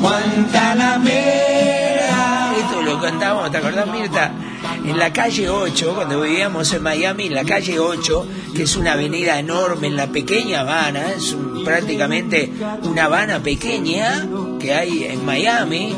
Guantanamera. 0.00 2.52
Esto 2.58 2.82
lo 2.82 3.00
cantaba 3.00 3.42
No, 3.44 3.50
¿te 3.50 3.58
acordás, 3.58 3.86
Mirta? 3.86 4.32
En 4.84 4.98
la 4.98 5.12
calle 5.12 5.48
8, 5.48 5.92
cuando 5.94 6.20
vivíamos 6.22 6.72
en 6.72 6.82
Miami, 6.82 7.26
en 7.26 7.34
la 7.34 7.44
calle 7.44 7.78
8, 7.78 8.26
que 8.54 8.64
es 8.64 8.76
una 8.76 8.92
avenida 8.94 9.38
enorme 9.38 9.86
en 9.88 9.96
la 9.96 10.08
pequeña 10.08 10.60
Habana, 10.60 11.12
es 11.16 11.32
un- 11.32 11.62
prácticamente 11.64 12.52
una 12.82 13.04
Habana 13.04 13.38
pequeña 13.40 14.26
que 14.62 14.72
hay 14.72 15.04
en 15.04 15.24
Miami, 15.26 15.92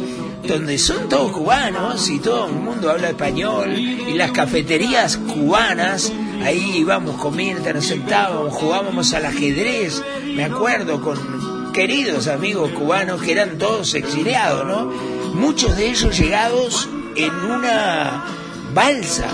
donde 0.48 0.79
son 0.79 1.09
todos 1.11 1.33
cubanos 1.33 2.09
y 2.09 2.18
todo 2.18 2.46
el 2.46 2.55
mundo 2.55 2.90
habla 2.90 3.11
español, 3.11 3.79
y 3.79 4.14
las 4.14 4.31
cafeterías 4.33 5.18
cubanas, 5.18 6.11
ahí 6.42 6.79
íbamos 6.79 7.14
Mirta, 7.33 7.74
nos 7.74 7.87
sentábamos, 7.87 8.55
jugábamos 8.55 9.12
al 9.12 9.27
ajedrez, 9.27 10.03
me 10.35 10.44
acuerdo, 10.44 11.03
con 11.03 11.72
queridos 11.72 12.27
amigos 12.27 12.70
cubanos 12.70 13.22
que 13.22 13.33
eran 13.33 13.59
todos 13.59 13.94
exiliados, 13.94 14.66
¿no? 14.66 14.87
Muchos 15.35 15.77
de 15.77 15.90
ellos 15.90 16.18
llegados 16.18 16.88
en 17.16 17.35
una 17.35 18.24
balsa, 18.72 19.29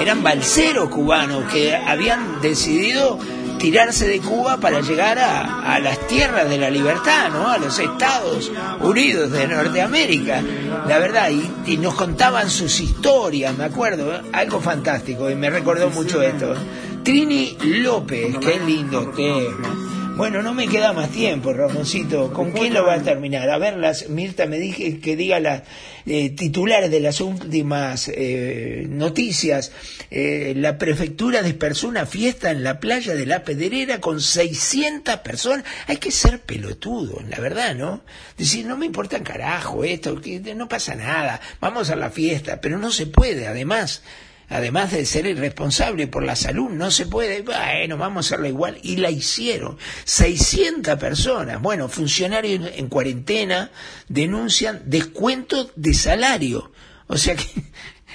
eran 0.00 0.22
balseros 0.22 0.88
cubanos 0.88 1.50
que 1.52 1.74
habían 1.74 2.40
decidido 2.40 3.18
tirarse 3.58 4.06
de 4.06 4.20
Cuba 4.20 4.58
para 4.58 4.80
llegar 4.80 5.18
a, 5.18 5.74
a 5.74 5.80
las 5.80 6.06
tierras 6.06 6.48
de 6.48 6.58
la 6.58 6.70
libertad, 6.70 7.30
¿no? 7.30 7.48
A 7.48 7.58
los 7.58 7.78
Estados 7.78 8.50
Unidos 8.80 9.30
de 9.32 9.48
Norteamérica, 9.48 10.42
la 10.86 10.98
verdad, 10.98 11.30
y, 11.30 11.72
y 11.72 11.76
nos 11.78 11.94
contaban 11.94 12.50
sus 12.50 12.80
historias, 12.80 13.56
me 13.56 13.64
acuerdo, 13.64 14.14
¿eh? 14.14 14.22
algo 14.32 14.60
fantástico, 14.60 15.30
y 15.30 15.34
me 15.34 15.50
recordó 15.50 15.90
mucho 15.90 16.22
esto. 16.22 16.54
Trini 17.02 17.56
López, 17.62 18.36
qué 18.38 18.58
lindo 18.66 19.10
tema. 19.10 19.85
Bueno, 20.16 20.42
no 20.42 20.54
me 20.54 20.66
queda 20.66 20.94
más 20.94 21.10
tiempo, 21.10 21.52
Ramoncito. 21.52 22.32
¿Con 22.32 22.52
quién 22.52 22.72
lo 22.72 22.86
va 22.86 22.94
a 22.94 23.02
terminar? 23.02 23.50
A 23.50 23.58
ver, 23.58 23.76
las, 23.76 24.08
Mirta 24.08 24.46
me 24.46 24.58
dije 24.58 24.98
que 24.98 25.14
diga 25.14 25.40
las 25.40 25.64
eh, 26.06 26.30
titulares 26.30 26.90
de 26.90 27.00
las 27.00 27.20
últimas 27.20 28.08
eh, 28.08 28.86
noticias. 28.88 29.72
Eh, 30.10 30.54
la 30.56 30.78
prefectura 30.78 31.42
dispersó 31.42 31.88
una 31.88 32.06
fiesta 32.06 32.50
en 32.50 32.64
la 32.64 32.80
playa 32.80 33.14
de 33.14 33.26
La 33.26 33.44
Pedrera 33.44 34.00
con 34.00 34.22
600 34.22 35.16
personas. 35.16 35.66
Hay 35.86 35.98
que 35.98 36.10
ser 36.10 36.40
pelotudo, 36.40 37.20
la 37.28 37.38
verdad, 37.38 37.74
¿no? 37.74 38.00
Decir, 38.38 38.64
no 38.64 38.78
me 38.78 38.86
importa 38.86 39.18
un 39.18 39.22
carajo 39.22 39.84
esto, 39.84 40.18
que 40.18 40.40
no 40.54 40.66
pasa 40.66 40.94
nada, 40.94 41.42
vamos 41.60 41.90
a 41.90 41.96
la 41.96 42.08
fiesta, 42.08 42.58
pero 42.62 42.78
no 42.78 42.90
se 42.90 43.06
puede, 43.06 43.48
además 43.48 44.02
además 44.48 44.92
de 44.92 45.04
ser 45.06 45.26
irresponsable 45.26 46.06
por 46.06 46.22
la 46.22 46.36
salud, 46.36 46.70
no 46.70 46.90
se 46.90 47.06
puede, 47.06 47.42
bueno, 47.42 47.96
vamos 47.96 48.26
a 48.26 48.28
hacerlo 48.28 48.48
igual, 48.48 48.78
y 48.82 48.96
la 48.96 49.10
hicieron. 49.10 49.78
600 50.04 50.98
personas, 50.98 51.60
bueno, 51.60 51.88
funcionarios 51.88 52.70
en 52.74 52.88
cuarentena 52.88 53.70
denuncian 54.08 54.82
descuento 54.86 55.70
de 55.76 55.94
salario, 55.94 56.72
o 57.06 57.16
sea 57.16 57.36
que 57.36 57.46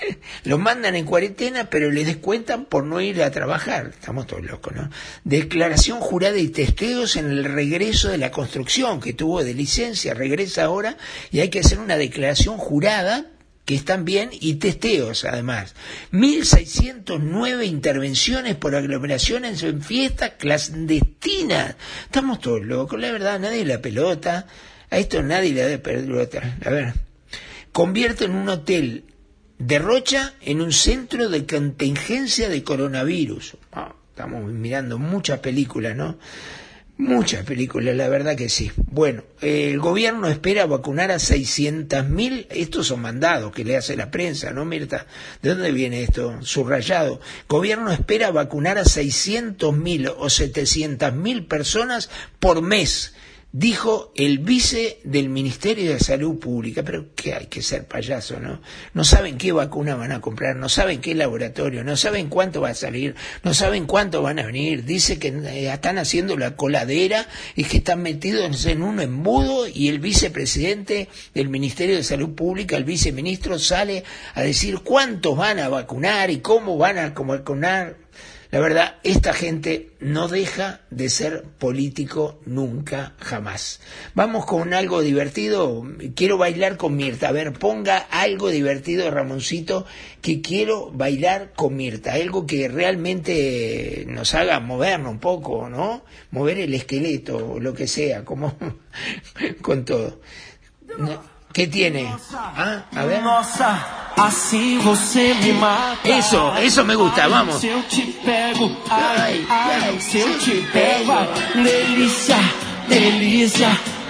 los 0.44 0.60
mandan 0.60 0.96
en 0.96 1.06
cuarentena, 1.06 1.70
pero 1.70 1.92
les 1.92 2.06
descuentan 2.06 2.66
por 2.66 2.84
no 2.84 3.02
ir 3.02 3.22
a 3.24 3.32
trabajar, 3.32 3.92
estamos 3.94 4.28
todos 4.28 4.44
locos, 4.44 4.74
¿no? 4.76 4.90
Declaración 5.24 6.00
jurada 6.00 6.38
y 6.38 6.48
testeos 6.48 7.16
en 7.16 7.30
el 7.30 7.44
regreso 7.44 8.10
de 8.10 8.18
la 8.18 8.32
construcción 8.32 9.00
que 9.00 9.14
tuvo 9.14 9.44
de 9.44 9.54
licencia, 9.54 10.14
regresa 10.14 10.66
ahora, 10.66 10.98
y 11.32 11.40
hay 11.40 11.50
que 11.50 11.60
hacer 11.60 11.80
una 11.80 11.98
declaración 11.98 12.58
jurada 12.58 13.26
están 13.76 14.06
bien, 14.06 14.30
y 14.32 14.56
testeos 14.56 15.26
además. 15.26 15.76
1.609 16.12 17.66
intervenciones 17.66 18.56
por 18.56 18.76
aglomeraciones 18.76 19.64
en 19.64 19.82
fiestas 19.82 20.34
clandestinas. 20.38 21.76
Estamos 22.06 22.40
todos 22.40 22.66
locos, 22.66 23.00
la 23.00 23.12
verdad, 23.12 23.40
nadie 23.40 23.66
la 23.66 23.82
pelota. 23.82 24.48
A 24.90 24.98
esto 24.98 25.24
nadie 25.24 25.54
le 25.54 25.70
da 25.70 25.78
pelota. 25.82 26.58
A 26.66 26.70
ver, 26.70 26.94
convierten 27.72 28.32
un 28.32 28.50
hotel 28.50 29.06
de 29.58 29.80
Rocha 29.80 30.34
en 30.42 30.62
un 30.62 30.74
centro 30.74 31.30
de 31.30 31.46
contingencia 31.46 32.50
de 32.50 32.64
coronavirus. 32.64 33.58
Ah, 33.72 33.94
estamos 34.10 34.44
mirando 34.52 34.98
muchas 34.98 35.40
películas, 35.40 35.96
¿no? 35.96 36.18
Muchas 37.02 37.44
películas, 37.44 37.96
la 37.96 38.08
verdad 38.10 38.36
que 38.36 38.48
sí. 38.48 38.72
Bueno, 38.76 39.24
el 39.42 39.80
gobierno 39.80 40.28
espera 40.28 40.68
vacunar 40.68 41.10
a 41.12 41.16
600.000, 41.16 42.46
estos 42.52 42.88
son 42.88 43.02
mandados 43.02 43.52
que 43.52 43.66
le 43.66 43.76
hace 43.76 43.96
la 43.96 44.12
prensa, 44.12 44.52
¿no, 44.52 44.66
Mirta? 44.66 45.08
¿De 45.42 45.50
dónde 45.50 45.72
viene 45.72 46.04
esto? 46.04 46.38
Subrayado. 46.42 47.20
Gobierno 47.50 47.92
espera 47.92 48.30
vacunar 48.30 48.78
a 48.78 48.84
600.000 48.84 50.14
o 50.16 50.26
700.000 50.26 51.48
personas 51.48 52.12
por 52.40 52.62
mes, 52.62 53.16
dijo 53.54 54.14
el 54.16 54.40
vice 54.40 55.00
del 55.04 55.30
Ministerio 55.30 55.92
de 55.92 56.00
Salud 56.00 56.40
Pública. 56.40 56.84
Pero 56.84 57.14
que 57.16 57.34
hay 57.34 57.48
que 57.48 57.62
ser 57.62 57.86
payaso, 57.86 58.40
¿no? 58.40 58.62
No 58.94 59.04
saben 59.04 59.38
qué 59.38 59.52
vacuna 59.52 59.96
van 59.96 60.12
a 60.12 60.22
comprar, 60.22 60.56
no 60.56 60.70
saben 60.70 61.02
qué 61.02 61.16
laboratorio, 61.16 61.84
no 61.84 61.98
saben 61.98 62.30
cuánto 62.30 62.62
va 62.62 62.70
a 62.70 62.76
salir, 62.76 63.16
no 63.44 63.54
saben 63.54 63.86
cuánto 63.86 64.22
van 64.22 64.40
a 64.40 64.46
venir. 64.46 64.86
Dice 64.86 65.20
que 65.20 65.30
eh, 65.30 65.72
están 65.72 65.98
haciendo 65.98 66.38
la 66.38 66.56
coladera 66.56 67.28
y 67.56 67.64
que 67.66 67.78
están 67.78 68.02
metidos 68.02 68.66
en 68.66 68.84
un 68.84 69.00
embudo 69.00 69.68
y 69.68 69.90
el 69.90 70.00
vicepresidente 70.00 71.10
del 71.34 71.50
Ministerio 71.50 71.96
de 71.96 72.04
Salud 72.04 72.36
Pública, 72.36 72.78
el 72.78 72.84
viceministro, 72.84 73.60
sale 73.60 74.04
a 74.34 74.42
decir 74.42 74.80
cuántos 74.80 75.36
van 75.38 75.60
a 75.60 75.70
vacunar 75.70 76.30
y 76.30 76.40
cómo 76.40 76.78
van 76.78 76.98
a 76.98 77.10
vacunar. 77.10 78.01
La 78.52 78.60
verdad, 78.60 78.96
esta 79.04 79.32
gente 79.32 79.92
no 80.02 80.28
deja 80.28 80.82
de 80.90 81.10
ser 81.10 81.44
político 81.44 82.42
nunca, 82.46 83.14
jamás. 83.18 83.80
Vamos 84.14 84.46
con 84.46 84.74
algo 84.74 85.02
divertido. 85.02 85.88
Quiero 86.16 86.38
bailar 86.38 86.76
con 86.76 86.98
Mirta. 86.98 87.30
A 87.30 87.32
ver, 87.32 87.54
ponga 87.54 87.98
algo 87.98 88.50
divertido, 88.50 89.10
Ramoncito, 89.10 89.86
que 90.22 90.42
quiero 90.42 90.92
bailar 90.92 91.54
con 91.56 91.78
Mirta. 91.78 92.12
Algo 92.16 92.46
que 92.46 92.68
realmente 92.68 94.06
nos 94.10 94.34
haga 94.36 94.60
movernos 94.60 95.14
un 95.14 95.20
poco, 95.20 95.70
¿no? 95.70 96.04
Mover 96.32 96.60
el 96.60 96.74
esqueleto, 96.74 97.58
lo 97.58 97.74
que 97.74 97.88
sea, 97.88 98.26
como 98.26 98.58
con 99.62 99.86
todo. 99.86 100.20
¿Qué 101.54 101.68
tiene? 101.68 102.14
Ah, 102.34 102.84
a 102.96 103.06
ver. 103.06 103.22
Nossa, 103.22 103.86
assim 104.18 104.80
você 104.80 105.34
me 105.34 105.54
mata. 105.54 106.08
Eso, 106.08 106.54
eso 106.58 106.86
me 106.86 106.96
gusta, 106.96 107.28
vamos. 107.28 107.60
Te 107.60 108.06
pego, 108.24 108.72
ai, 108.90 109.46
ai, 109.50 110.00
se 110.00 110.20
eu 110.20 110.40
te 110.40 110.62
pego, 110.72 111.14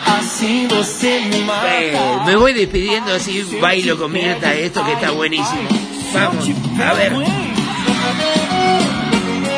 assim 0.05 0.67
você 0.67 1.21
me 1.21 1.39
mata. 1.39 2.25
me 2.25 2.35
voy 2.35 2.53
despidiendo 2.53 3.13
así, 3.13 3.43
bailo 3.59 3.97
con 3.97 4.11
Mirta 4.11 4.53
esto 4.53 4.83
que 4.85 4.93
está 4.93 5.11
buenísimo. 5.11 5.69
Vamos, 6.13 6.47
a 6.79 6.93
ver. 6.93 7.13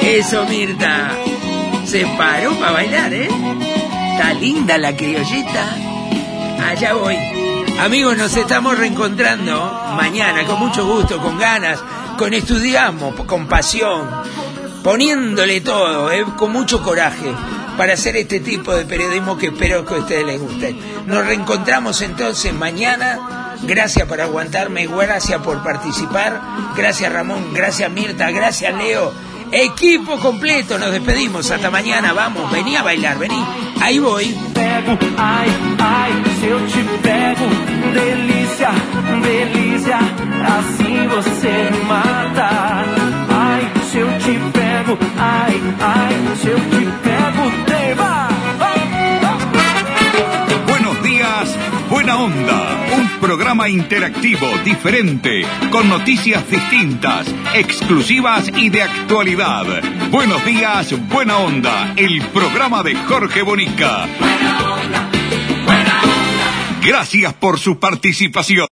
Eso, 0.02 0.46
Mirta. 0.46 1.12
Se 1.86 2.06
paró 2.17 2.54
para 2.56 2.72
bailar, 2.72 3.13
¿eh? 3.13 3.30
Está 4.13 4.34
linda 4.34 4.78
la 4.78 4.96
criollita. 4.96 5.65
Allá 6.65 6.93
voy. 6.93 7.17
Amigos, 7.79 8.17
nos 8.17 8.36
estamos 8.38 8.77
reencontrando 8.77 9.93
mañana 9.95 10.45
con 10.45 10.59
mucho 10.59 10.86
gusto, 10.86 11.19
con 11.19 11.38
ganas, 11.38 11.83
con 12.17 12.33
estudiamos, 12.33 13.13
con 13.25 13.47
pasión, 13.47 14.09
poniéndole 14.83 15.62
todo, 15.62 16.12
¿eh? 16.12 16.23
con 16.38 16.51
mucho 16.51 16.81
coraje 16.81 17.33
para 17.77 17.93
hacer 17.93 18.15
este 18.15 18.39
tipo 18.39 18.73
de 18.73 18.86
periodismo 18.86 19.38
que 19.38 19.47
espero 19.47 19.86
que 19.86 19.95
a 19.95 19.97
ustedes 19.97 20.25
les 20.25 20.39
guste. 20.39 20.75
Nos 21.05 21.25
reencontramos 21.25 22.01
entonces 22.01 22.53
mañana. 22.53 23.55
Gracias 23.63 24.07
por 24.07 24.19
aguantarme, 24.21 24.88
gracias 24.88 25.41
por 25.41 25.63
participar. 25.63 26.41
Gracias 26.75 27.12
Ramón, 27.12 27.53
gracias 27.53 27.89
Mirta, 27.91 28.31
gracias 28.31 28.73
Leo. 28.75 29.13
Equipo 29.55 30.17
completo, 30.17 30.79
nos 30.79 30.91
despedimos. 30.91 31.51
Hasta 31.51 31.69
mañana, 31.69 32.11
vamos, 32.11 32.51
vení 32.51 32.75
a 32.75 32.81
bailar, 32.81 33.19
vení. 33.19 33.39
Ahí 33.79 33.99
voy. 33.99 34.35
Ai, 35.15 35.47
ai, 35.77 36.11
se 36.39 36.47
eu 36.47 36.59
te 36.65 36.83
pego, 37.03 37.47
delícia, 37.93 38.71
delícia, 39.21 39.99
assim 40.57 41.07
você 41.07 41.69
me 41.71 41.83
mata. 41.85 42.83
Ai, 43.29 43.71
se 43.91 43.99
eu 43.99 44.07
te 44.17 44.39
pego, 44.57 44.97
ai, 45.19 45.61
ai, 45.79 46.37
se 46.41 46.47
eu 46.49 46.57
te 46.57 46.85
pego, 47.03 47.51
deva. 47.67 48.29
Buenos 50.65 51.04
días, 51.04 51.58
buena 51.89 52.17
onda. 52.17 52.83
Programa 53.24 53.69
interactivo, 53.69 54.46
diferente, 54.65 55.46
con 55.71 55.88
noticias 55.88 56.44
distintas, 56.50 57.26
exclusivas 57.54 58.52
y 58.54 58.69
de 58.69 58.82
actualidad. 58.82 59.63
Buenos 60.12 60.44
días, 60.44 60.94
buena 61.08 61.38
onda. 61.38 61.94
El 61.96 62.21
programa 62.34 62.84
de 62.84 62.96
Jorge 62.96 63.42
Bonica. 63.42 64.08
Gracias 66.86 67.34
por 67.36 67.58
su 67.60 67.80
participación. 67.80 68.67